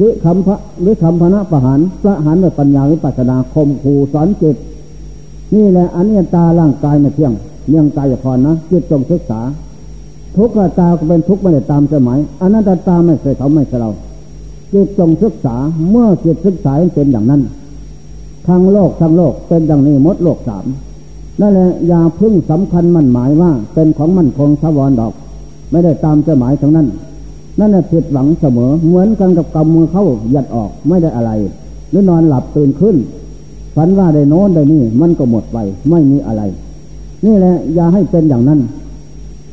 [0.00, 4.56] วิคำพระวิคำพระประหารประหารด้วยปัญญาวิปัสนาคมขู่สอนจิต
[5.54, 7.32] นี่แหละอันนี้ตาร่างกายไม่เที่ยง
[7.68, 9.40] เนื่องกายพรนะจิตจงศึกษา
[10.36, 13.90] ทุกข์ตาก็เป็นทุกข์ไม่ได้ตามสมัยอันัตตาไม่เคยเขาไม่เคยเรา
[14.72, 15.56] จิตจงศึกษา
[15.90, 17.42] เมื่อจิตศึกษาเป็นอย่างนั้น
[18.48, 20.66] ทั้งโลกทั้งโลกเป็นอย่างนี้มดโลกสาม
[21.40, 25.12] นั่นแหละอย่าพึ่งสำคัญมั่นหมายว่า เป็นของมั่นคงสวรดอก
[25.70, 26.88] ไม่ได้ตามเจ้าหมายทั้งนั้น
[27.58, 31.30] นั่นแหละผิดหวังเสมอ เหมือนกันกับกำมือเข้าหยัดออกไม่ได้อะไร
[31.90, 32.96] หรือนอนหลับตื่นขึ้น
[33.76, 35.58] ฝันว่าได้โน้นได้นี่มันก็หมดไป
[35.90, 36.42] ไม่มีอะไร
[37.24, 38.60] นี่แหละอย่าให้เป็นอย่างนั้น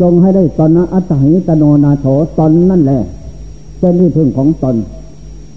[0.02, 2.06] จงให้ได้ตอนนะอัตหิตโนนาโถ
[2.38, 3.02] ตอนนั่นแหละ
[3.80, 4.76] เป็นที่พึ่งของตน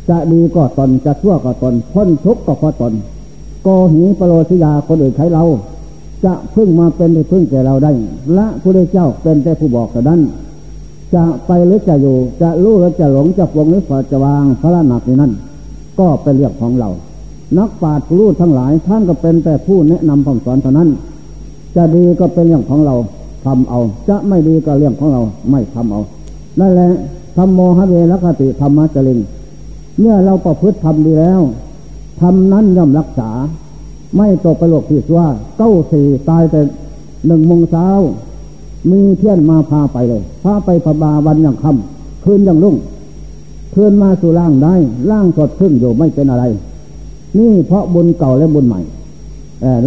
[0.08, 2.92] จะดีก็ตนจะชั่วก็ตนพ้นทุกข์ก็เพราะตน
[3.62, 5.44] โกหีปโลสิยาคนอื่นใช้เรา
[6.24, 7.92] จะพึ่งมาเป็นที่พึ่งแก่เราได้
[8.36, 10.20] ละพระเจ้าเป็นแต่ผู้บอกแต่นั้น
[11.14, 15.32] จะไปหรือจะอยู่จะรู้หรือจะหลงจะปวงหรือฝาจะวางพระหนักในนั้น
[15.98, 16.90] ก็เป็นเรื่องของเรา
[17.58, 20.88] นักปราชญ์รู้ทั้งหลายท่านก็เป็นแต่ผู้แนะนำคำสอนเท่านั้น
[21.76, 22.94] จะดีก็เป็นเรื่องของเรา
[23.44, 26.00] ทำเอา จะไม่ดีก็เรื่องของเราไม่ทำเอา
[26.60, 26.88] นั่นแหละ
[27.36, 29.18] ธรรมโมหะเวรคติธรรมะจริง
[29.98, 31.40] เมื่อเราประพฤติทำดีแล้ว
[32.20, 33.30] ทำนั้นย่อมรักษา
[34.16, 36.60] ไม่ตกไปโลกที่ว่าเก้าสี่ตายแต่
[37.26, 37.88] หนึ่งโมงเช้า
[38.90, 42.76] มีเที่ยนมาพาไปเลย พาไปพบาวันอย่างคำคืนอย่างลุ่ง
[43.74, 44.74] คืนมาสู่ร่างได้
[45.10, 46.44] ร่างสดขึ้นอยู่ไม่เป็นอะไร
[47.38, 48.80] นี่เพราะบุญเก่าและบุญใหม่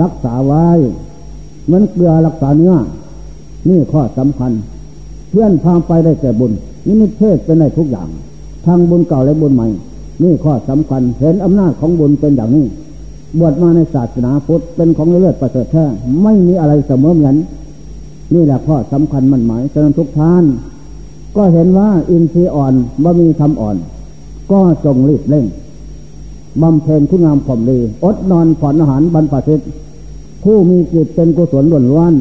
[0.01, 0.65] รักษาไว้
[1.65, 2.75] เหมือนเกลือรักษาเนื้อ
[3.69, 4.51] นี่ข้อสำคัญ
[5.29, 6.51] เพื่อนพาไปได้แต่บุญ
[6.85, 8.07] นี่มิเทศเป็นได้ทุกอย่าง
[8.65, 9.67] ทางบุญเก่าและบุญใหม่
[10.23, 12.65] นี่ข้อสำคัญเห็นอำนาจของบุญเป็นอย่างนี้
[13.39, 15.85] บวชมาในศาสนาพุทธเป็นของเลือดประเสริฐแท้
[16.23, 17.35] ไม่มีอะไรเสมอเหมือน
[18.33, 20.43] นี่แหละข้อสำคัญมันหมายฉะนั้นทุกท่าน
[21.35, 23.77] ก็เห็นว่าอินทรีย์อ่อนบ่มีทำอ่อน
[24.51, 25.45] ก็จงรีบเร่ง
[26.61, 29.59] บำเพ็ญคุณงามความดี อดนอนผ่อนอาหารบรรพชิต
[30.43, 32.13] ผู้มีจิตเป็นกุศลล้วนล้วน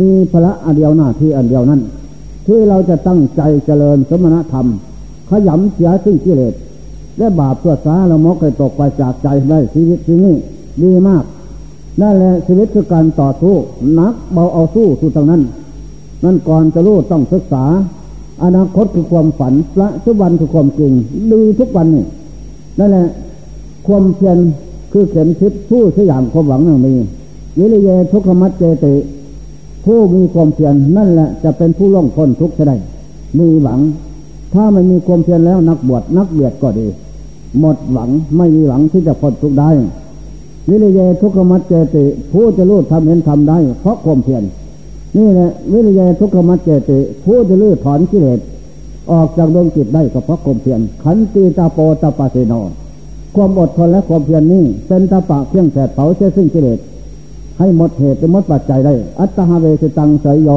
[0.00, 1.80] มีพระอันเดียวหน้าที่อันเดียวนั้น
[2.46, 4.66] ที่เราจะตั้งใจเจริญสมณธรรม
[5.28, 6.54] ขยำเสียซึ่งกิเลส
[7.18, 10.36] และบาปตัวสาเรามกให้ตกไปจากใจได้ชีวิตที่นี่
[10.82, 11.24] ดีมาก
[12.00, 13.54] นั่นแหละชีวิตคือการต่อสู้
[13.98, 15.42] นักเบาเอาสู้สู้ตรงนั้น
[16.24, 17.64] นั่นก่อนจะรู้ต้องศึกษา
[18.44, 20.92] อนาคตคือความฝันละทุกวันคือความจริง
[21.32, 22.04] ดีทุกวันนี่
[22.78, 23.06] นั่นแหละ
[23.86, 24.38] ความเพียร
[24.92, 26.94] คือเข็มทิศผู้สยามความหวังนั่งมี
[27.58, 28.94] วิริยทุกขมัดเจติ
[29.84, 32.76] ผู้มีความเพียรนั่นแหละจะเป็นผู้ล่องพ้นทุกข์ได้
[33.38, 33.80] มีหวัง
[34.52, 36.86] ถ้าไม่มีความเพียรแล้วนักบวชนักเบียดก็ดี
[37.60, 39.70] หมดหวังไม่มีหวังที่จะพ้นทุกได้
[40.68, 44.42] วิริยทุกขมัดเจติผู้จะรู้ทำเห็นทำได้ เพราะความเพียร
[45.16, 48.38] นี่แหละวิริยทุกขมัดเจติผู้จะลื้อถอนกิเลส
[49.10, 52.54] ออกจากดวงจิตได้ก็เพราะความเพียรขันตีตาโปตาปาเสโน
[53.34, 56.78] ความอดทนและความเพียรนี้เป็นตาปะเพียงแสดเผาเชื่อซึ่งกิเลส
[57.58, 60.50] ให้หมดเหตุหมดปัจจัยได้ อัตหาเวสตังเสยโย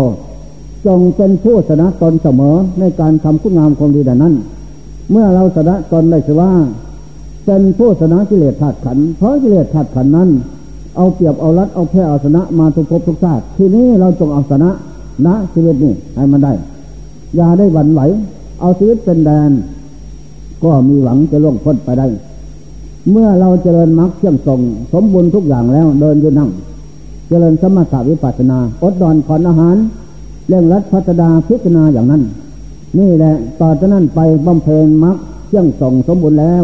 [0.86, 4.34] จงเป็นผู้ชนะตนเสมอในการทำคุณงามความดีดังนั้น
[5.12, 6.52] เมื่อเราสนะตนได้สิว่า
[7.46, 10.30] เป็นผู้สนะกิเลสธาตุขัน เพราะกิเลสธาตุขันนั้น
[10.96, 14.70] เอาเปรียบเอารัดเอาแพ้เอาชนะมาทุกภพทุกชาติทีนี้เราจงเอาชนะ
[15.26, 16.54] นะชีวิตนี้ให้มันได้
[17.36, 18.02] อย่าได้หวั่นไหว
[18.62, 19.52] เอาชีวิตเป็นแดน
[20.64, 22.08] ก็มีหวังจะล่วงพ้นไปได้
[23.12, 24.60] เมื่อเราเจริญมรรคเชื่อมส่ง
[24.94, 26.50] สมบูรณ์ทุกอย่างแล้วเดินยืนนั่ง
[27.28, 29.78] เจริญสมถะวิปัสสนา อดดอนผ่อนอาหาร
[30.48, 32.22] เรื่องรัดพัฒนาพิจารณาอย่างนั้น
[33.00, 35.18] นี่แหละต่อจากนั้นไปบำเพ็ญมรรค
[35.48, 36.64] เชื่องส่งสมบูรณ์แล้ว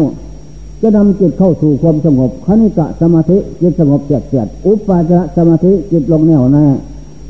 [0.82, 6.66] จะนำจิตเข้าสู่ความสงบคณิกะสมาธิจิตสงบเจียดเจียดอุปาจารสมาธิจิตลงแนวแน่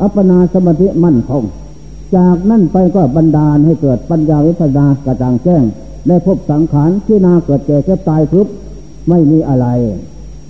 [0.01, 1.45] อัปปนาสมาธิมั่นคง
[2.17, 5.63] จากนั่นไปก็บันดาลให้เกิดปัญญาวิปัสนากระจ่างแจ้ง
[6.09, 8.47] ได้พบสังขารที่นาเกิดแก่แก่ตายทุบ
[9.09, 9.67] ไม่มีอะไร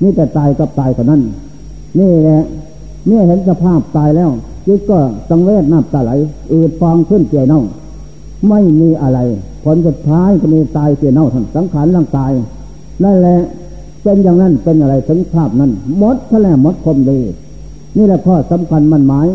[0.02, 1.22] นี่แต่ตายกับตายเท่านั้น
[1.98, 2.42] นี่แหละ
[3.06, 4.30] เมื่อเห็นสภาพตายแล้ว
[4.66, 4.98] จิตก็
[5.30, 6.12] ตังเวทน้ำตาไหล
[6.52, 7.62] อืดฟองขึ้นเจียเน่า
[8.48, 9.18] ไม่มีอะไร
[9.64, 12.32] ผลสุดท้ายก็มีตายเสียเน่าทั้งสังขารร่างกาย
[13.04, 13.38] นั่นแหละ
[14.02, 15.70] เป็นอย่างนั้นเป็นอะไรถึงภาพนั้น
[16.02, 17.20] มดทะเลมดคมดี
[17.96, 19.26] นี่แหละข้อสำคัญมันหมาย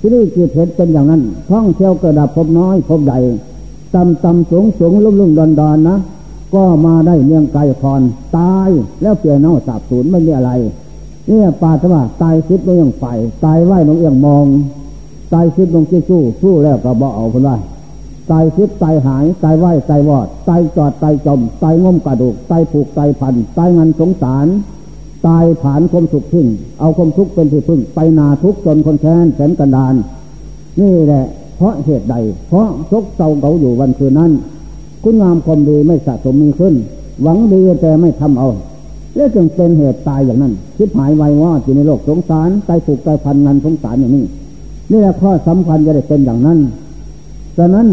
[0.00, 3.18] ที่นี่จิตเห็นเป็นอย่างนั้นท่องเที่ยวกระดับพบน้อยพบใหญ่
[3.94, 5.98] ต่ำต่ำสูงสูงลุ่มลุ่มดอนดอนนะ
[6.54, 8.02] ก็มาได้เมียงไก่คอน
[8.36, 8.70] ตาย
[9.02, 10.50] แล้วเปลี่ยนเน่าสาบสูญไม่มีอะไร
[11.26, 13.04] เนี่ยปาตว่าตายคิดลงอย่างไฟ
[13.44, 14.46] ตายไหวลงเอียงมอง
[15.32, 17.56] ตายคิดลงเจี้สู้สู้แล้วก็บ่เอาคนว่า
[18.30, 24.46] ตายคิดตหายตไหวตวอดตจอดตจมตายงมกระดูกตผูกตพันตงันสงสาร
[25.26, 26.46] ตายผานคมสุขทิ้ง
[26.80, 29.94] เอาคมทุกข์เป็นที่พึ่งไปนาทุกจนคนแค้นแสนกันดาน
[30.80, 31.24] นี่แหละ
[31.56, 32.14] เพราะเหตุใด
[32.48, 34.32] เพราะซกเศร้าเก่าอยู่วันคืนนั้น
[35.02, 36.74] คุณงามความดีไม่สะสมมีขึ้น
[37.22, 38.48] หวังดีแต่ไม่ทำเอา
[39.16, 44.24] และจึงเป็นเหตุตายอย่างนั้นคิดหายไวว่าอยู่ในโลกสงสารตายผูกตายพันงันสงสารอย่างนี้
[44.90, 46.58] นี่แหละข้อสำคัญจะได้เป็นอย่างนั้น
[47.58, 47.86] ฉะนั้น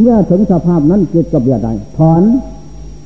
[0.00, 2.22] เมื่อถึงสภาพนั้นจิตก็เบียดได้ถอน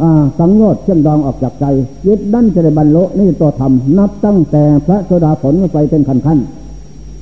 [0.02, 0.04] อ
[0.38, 1.64] สังโยชน์เชื่อมดองออกจากใจ
[2.04, 6.38] จิตนั่นจะได้บรรลุนี่ตัวธรรมนับตั้งแต่พระโสดาผลไปเป็นขั้นขั้น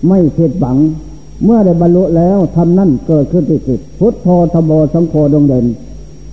[0.08, 0.76] ไม่ผิดหวัง
[1.44, 5.66] เมื่อได้บรรลุแล้วทำนั่นเกิดขึ้นที่จิตพุทโธธโมสังโฆดวงเด่น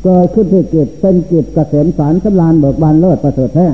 [0.03, 3.67] เกิดขึ้นที่จิตเป็นจิตเกษมสารสำลานเบิกบานเลิศประเสริฐแท้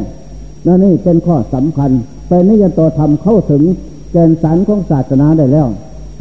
[0.65, 1.91] นั่นนี่เป็นข้อสำคัญ
[2.27, 3.63] เป็นนิยตัวธรรมเข้าถึง
[4.11, 5.67] เกณฑ์สารของศาสนาได้แล้ว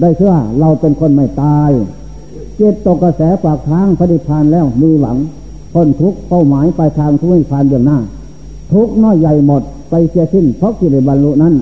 [0.00, 1.70] ได้เชื่อเราเป็นคนไม่ตาย
[2.60, 5.16] จิตตกกระแสปากทางปฏิพานแล้วมีหวัง
[5.72, 7.98] พ้นทุกเป้าหมายปลายทางทุกนิพานเบื้องหน้า
[8.72, 11.54] ทุกน้อยใหญ่หมดไปเสียสิ้นเพราะกิเลสบรรลุนั้น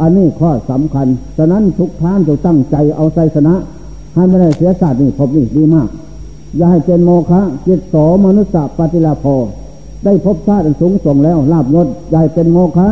[0.00, 3.54] อันนี้ข้อสำคัญฉะนั้นทุกท่านจะตั้งใจเอาใจชนะ
[4.14, 5.88] ให้ไม่ได้เสียศาสตร์นี่พบนี่ดีมาก
[6.56, 9.26] อย่าให้เป็นโมฆะจิตโสมนุสสะปฏิลาโภ
[10.04, 12.88] ได้พบชาติสูงส่งแล้วลาบยศอย่าให้เป็นโมฆะ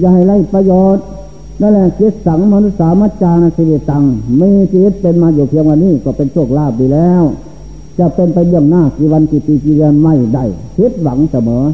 [0.00, 1.04] อย่าให้ไล่ประโยชน์
[1.60, 4.04] นั่นแหละจิตสังมนุษย์สามัจจานสิริตัง
[4.40, 7.22] มีชีวิตเป็นมาอยู่เพียงวันนี้ก็เป็นโชคลาภดีแล้ว
[7.98, 10.44] จะเป็นไปเบื้องหน้ากี่วันกี่ปีกี่เดือนไม่ได้
[10.76, 11.64] คิดหวังเสมอ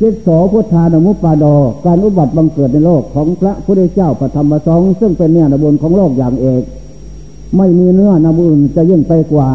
[0.00, 1.54] จิตโสพุทธานมุปปาดอ
[1.84, 6.62] การอุบัติบังเกิดในโลกของพระพุทธเจ้าปฐมประสองซึ่งเป็นเนื้อนบุญของโลกอย่างเอก
[7.56, 9.48] ไม่มีเนื้อนบุญจะยิ่งไปกว่า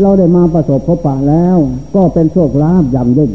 [0.00, 1.56] เราได้มาประสบพบปะแล้ว
[1.94, 3.30] ก็เป็นโชคลาภอย่างยิ่ง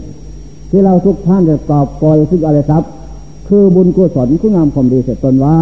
[0.70, 2.84] ที่เราทุกท่านจะกอบกอยซึ่งอะไรครับ
[3.54, 5.60] คือบุญกุศลคุณงามความดีเสร็จตนไว้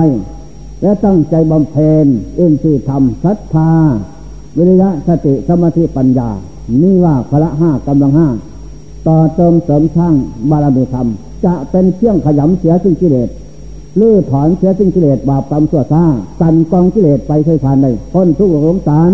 [0.82, 3.72] และตั้งใจบำเพ็ญเอ็นสีธรรมศรัทธา
[4.58, 6.30] วิริยะสติสมาธิปัญญา
[6.82, 8.28] นี่ว่าพละห้ากำลังห้า
[9.08, 10.16] ต่อเติมเสริมสร้าง
[10.50, 11.08] บารมีธรรม
[11.46, 13.30] จะเป็นเชี่ยงขยำเสียซึ่งกิเลส
[14.00, 16.04] ลื้อถอนเสียซึ่งกิเลสบาปกรรมสั่วซ่า
[16.42, 19.12] กันกองกิเลสไปใช้ผ่านได้พ้นทุกข์หลงสาร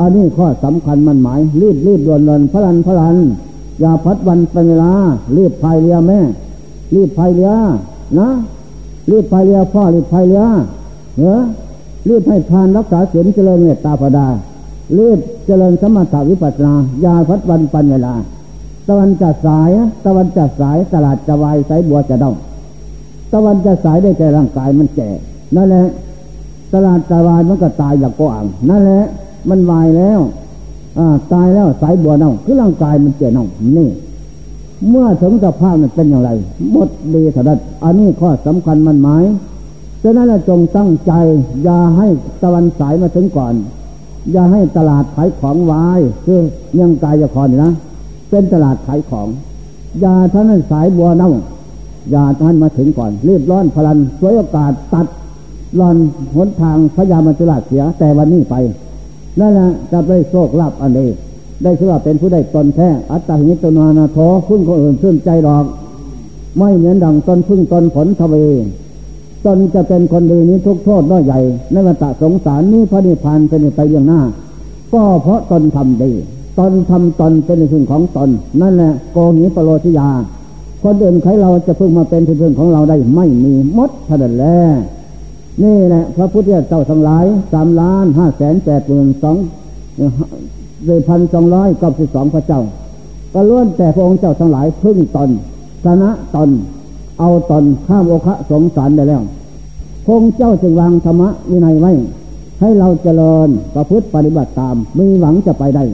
[0.00, 3.16] อันนี้ข้อสำคัญมันหมาย รีบรีบด่วนเลินพลันพลัน
[3.80, 4.92] อย่าพัดวันเป็นเวลา
[5.36, 6.20] รีบพายเรือแม่
[6.94, 7.52] รีบพายเรือ
[8.18, 8.28] นะ
[9.10, 10.46] รีบไปเรียพ่อรีบไปเรีย
[11.18, 11.36] เหรอ
[12.08, 14.26] รีบให้ทานรักษาศีลเจริญเมตตาพดา
[14.98, 18.14] รีบเจริญสมถาวิปัสสนายาพัดวันปัญญา
[18.88, 19.70] ตะวันจะสาย
[20.04, 22.34] ตะวันจะสายตลาดจะวายสายบัวจะดอง
[23.32, 25.08] ตะวันจะสายได้แต่ร่างกายมันแก่
[25.56, 25.86] นั่นแหละ
[26.72, 29.04] ตลาดจะวายมันก็ตายอย่างกว้างนั่นแหละ
[29.48, 30.20] มันวายแล้ว
[30.98, 33.46] อ่าตายแล้วสายบัวน่าคือร่างกายมันเจ็บน่า
[33.78, 33.88] นี่
[34.88, 36.30] เมื่อถึงสภาพนั้นเป็นอย่างไร
[36.70, 39.24] หมดดีถดัดอันนี้ข้อสำคัญมันหมาย
[40.02, 41.12] ฉะนั้นจงตั้งใจ
[41.64, 42.06] อย่าให้
[42.42, 43.54] ตะวันสายมาถึงก่อน
[44.32, 46.40] อย่าให้ตลาดขายของวายคือ
[46.72, 47.72] เมืองกายจะคอนนะ
[48.30, 49.28] เป็นตลาดขายของ
[50.00, 51.32] อย่าท่านสายบัวเน่า
[52.10, 55.06] อย่าท่านมาถึงก่อน รีบร้อนพลันสวยโอกาสตัด
[55.78, 55.96] รอน
[56.34, 58.54] หนทางพยามัจจุราชเสีย แต่วันนี้ไป
[59.40, 61.08] นั่นแหละจะไปโชคลาภอันนี้
[61.62, 65.64] ได้ชื่อว่าเป็นผู้ได้ตนแท้ อัตตาหิตนานาโถพึ่งคนอื่นซึ่งใจดอก
[66.58, 68.46] ไม่เหมือนดังตนพึ่งตนผลทวี
[69.46, 71.40] ตนจะเป็นคนดีนี้ทุกโทษน้อยใหญ่
[71.72, 74.20] ในวัฏสงสารนี้พระนิพพานเป็นไปอย่างหน้า
[74.92, 76.12] ก็เพราะตนทำดี
[76.58, 78.30] ตนทำตนเป็นสิ่งของตน
[78.60, 80.08] นั่นแหละโกนิปโลชิยา
[80.82, 84.76] คนอื่นใครเราจะพึ่งมาเป็นที่พึ่งของเราได้ไม่มีมดถนัดแล้ว
[85.62, 89.36] นี่แหละพระพุทธเจ้าทั้งหลายสามล้านห้าแสนแปดหมื่นสอง
[90.86, 92.60] ด้วยพันสองร้อยกับสิบสองพระเจ้า
[93.34, 95.30] ก็ล้วนแต่พระองค์เจ้าทั้งหลายพึ่งตน
[95.84, 96.50] ชนะตน
[97.18, 99.22] เอาตนข้ามโอคะสงสารได้แล้ว
[100.06, 101.92] พงเจ้าจึงวางธรรมะวินัยไว้
[102.60, 105.84] ให้เราเจริญประพฤติปฏิบัติตามมีหวังจะไปได้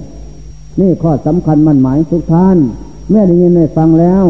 [0.81, 2.57] นี่ข้อสำคัญมั่นหมายทุกท่าน
[3.11, 4.25] แม่ได้ยินได้ฟังแล้ว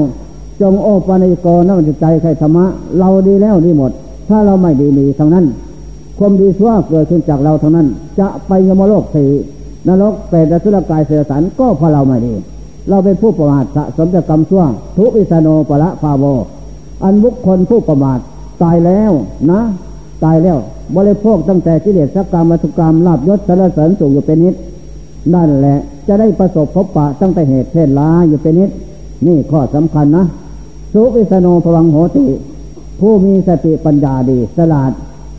[0.61, 2.67] จงโอปนิโกนันใจใครธรรมะ
[2.99, 3.93] เราดีแล้วดีหมด
[4.29, 5.47] ถ้าเราไม่ดีดีทั้งนั้น
[6.19, 7.87] ความดีชั่วเกิดขึ้นจากเราเท่านั้น
[8.19, 9.29] จะไปยมโลกสี่
[9.89, 12.35] นรกเปรตสุรกายเสสันก็เพราะเราไม่ดี
[12.89, 14.65] เราเป็นผู้ประมาทสะสมแต่กรรมชั่ว
[14.97, 16.25] ทุอิสโนปละพาโว
[17.05, 18.19] อันบุคคลผู้ประมาท
[18.63, 19.13] ตายแล้ว
[19.51, 19.61] นะ
[20.25, 20.59] ตายแล้ว
[20.97, 24.55] บริโภคตั้งแต่กิเลสกรรมวัตุกรรมลาบยศสารเสริญสูงอยู่เป็นนิด
[25.35, 28.71] นั่นแหละจะได้ประสบพบปะตั้งแต่เหตุเพศลาอยู่เป็นนิด
[29.27, 30.25] นี่ข้อสำคัญนะ
[30.93, 32.27] สุวิสโนพวังโหติ
[33.01, 34.93] ผู้มีสติปัญญาดี สลาด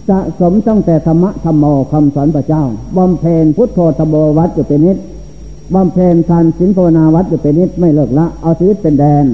[0.09, 2.63] สะสมตั้งแต่ธรรมะธรรมโมคำสอนพระเจ้า
[2.97, 4.97] บำเพ็ญพุทโธธรรมวัดอยู่เป็นนิด
[5.73, 9.25] บำเพ็ญทานศีลภาวนาวัดอยู่เป็นนิดไม่เลิกละเอาชีวิตเป็นแดน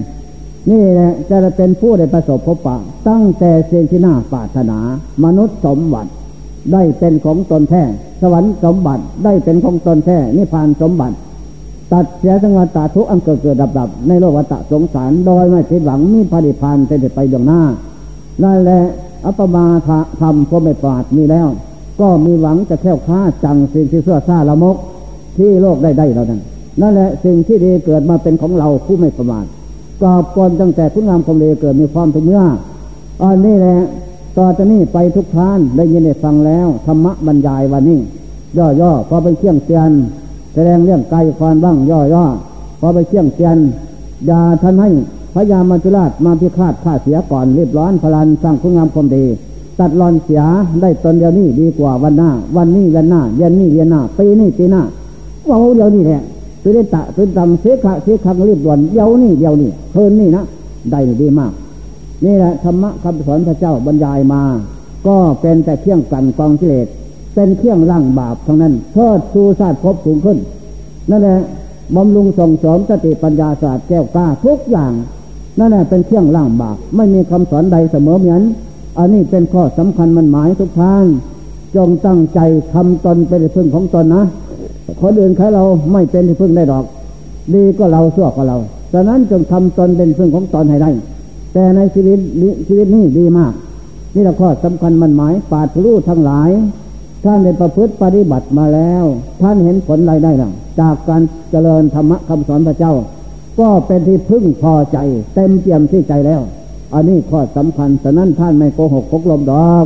[0.69, 4.79] นี่แหละจะเป็นผู้ได้ประสบพบปะ ตั้งแต่เสียงที่หน้าปาถนา
[5.23, 6.11] มนุษย์สมบัติ
[6.73, 7.83] ได้เป็นของตนแท้
[8.21, 11.15] สวรรค์สมบัติได้เป็นของตนแท้นิพพานสมบัติ
[11.91, 17.61] ตัดเสียสังวัตทุกอันเกิดเกิดดับดับในโลกวัฏสงสารโดยไม่ผิดหวังมีพระนิพพานเป็นไปดวงหน้า
[18.43, 18.81] นั่นแหละ
[19.25, 19.65] อัปมา
[20.19, 21.47] ธรรมก็ไม่ปราดมีแล้ว
[21.99, 24.77] ก็มีหวังจะแค่ค้าจังสิ่งที่เสื่อซ่าละมก
[25.37, 26.41] ที่โลกได้ได้เรานั้น
[26.81, 29.45] นั่นแหละสิ่งที่ดีเกิดมาเป็นของเราผู้ไม่ประมาท
[30.01, 32.43] กอบกนตั้งแต่คุณงามความดีเกิดมีความทุกเมื่อ
[33.23, 33.77] อันนี้แหละ
[34.37, 37.99] ต่อจากนี้ไปทุกท่านได้ยินได้ฟังแล้วธรรมะบรรยายวันนี้
[38.79, 39.91] ย่อๆพอเป็นเครื่องเตือน
[40.53, 43.57] แสดงเรื่องไกลความบ้างย่อๆพอไปเชี่ยงเตียน
[44.27, 44.89] อย่าท่านให้
[45.33, 49.25] พระยามัจจุราชมาพิฆาตฆ่าเสียก่อนรีบร้อนพลันสร้างคุณงามความดี
[49.79, 50.41] ตัดรอนเสีย
[50.81, 54.81] ได้ตนเดียวนี้ดีกว่าวันหน้า วันนี้วันหน้าเย็นนี้เย็นหน้าปีนี้ปีหน้า
[55.47, 56.21] ว่าเดียวนี้แหละ
[56.63, 60.43] ตื่นตะตื่นตำเสียขะเสียขังรีบด่วนเดียวนี้เดียวนี้เพิ่นนี่นะ
[60.91, 61.51] ได้ดีมาก
[62.25, 64.41] นี่แหละธรรมะคำสอนพระเจ้าบรรยายมา
[65.07, 66.87] ก็เป็นแต่เครื่องกันกองกิเลส
[67.33, 70.37] เป็นเครื่องร่างบาปทั้งนั้นเทิดชูชาติภพสูงขึ้น
[71.09, 71.39] นั่นแหละ
[71.95, 74.93] บำรุงส่งเสริมสติปัญญาศาสตร์แก้วกล้าทุกอย่าง
[75.59, 78.41] นั่นแหละเป็นเครื่องร่างบาปไม่มีคำสอนใดเสมอเหมือน
[78.97, 81.03] อันนี้เป็นข้อสำคัญมันหมายทุกทาง
[81.75, 82.39] จงตั้งใจ
[82.73, 84.23] ทำตนเป็นที่พึ่งของตนนะ
[85.01, 86.85] คนอื่นใครเราไม่เป็นที่พึ่งได้ดอก
[87.53, 88.57] ดีก็เราชั่วก็เรา
[88.93, 90.91] ฉะนั้นจงทำตนเป็นพึ่งของตนให้ได้
[91.53, 92.19] แต่ในชีวิต
[92.67, 93.53] ชีวิตนี้ดีมาก
[94.13, 96.49] นี่เราข้อสำคัญมันหมายปาดรู้ทั้งหลาย
[97.23, 99.03] ท่านได้ประพฤติปฏิบัติมาแล้ว
[99.41, 101.21] ท่านเห็นผลอะไรได้หรือจากการ
[101.51, 102.93] เจริญธรรมะคำสอนพระเจ้า
[103.59, 104.97] ก็เป็นที่พึ่งพอใจ
[105.33, 106.41] เต็มเปี่ยมที่ใจแล้ว
[106.93, 109.85] อันนี้ข้อสำคัญฉะนั้นท่านไม่โกหกพกลมดอก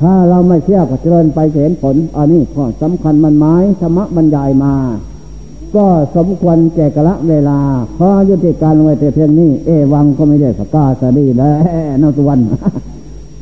[0.00, 4.74] ถ้าเราไม่เชื่อก็เจริญไปเห็นผล อันนี้ข้อสำคัญมันหมายธรรมะบรรยายมา
[5.76, 7.58] ก็สมควรแก่กละเวลา
[7.96, 11.56] พอยุติการไว้แต่เพียงนี้ เอวังก็ไม่ได้สกาสดีแล้ว
[12.02, 12.40] นตุวัน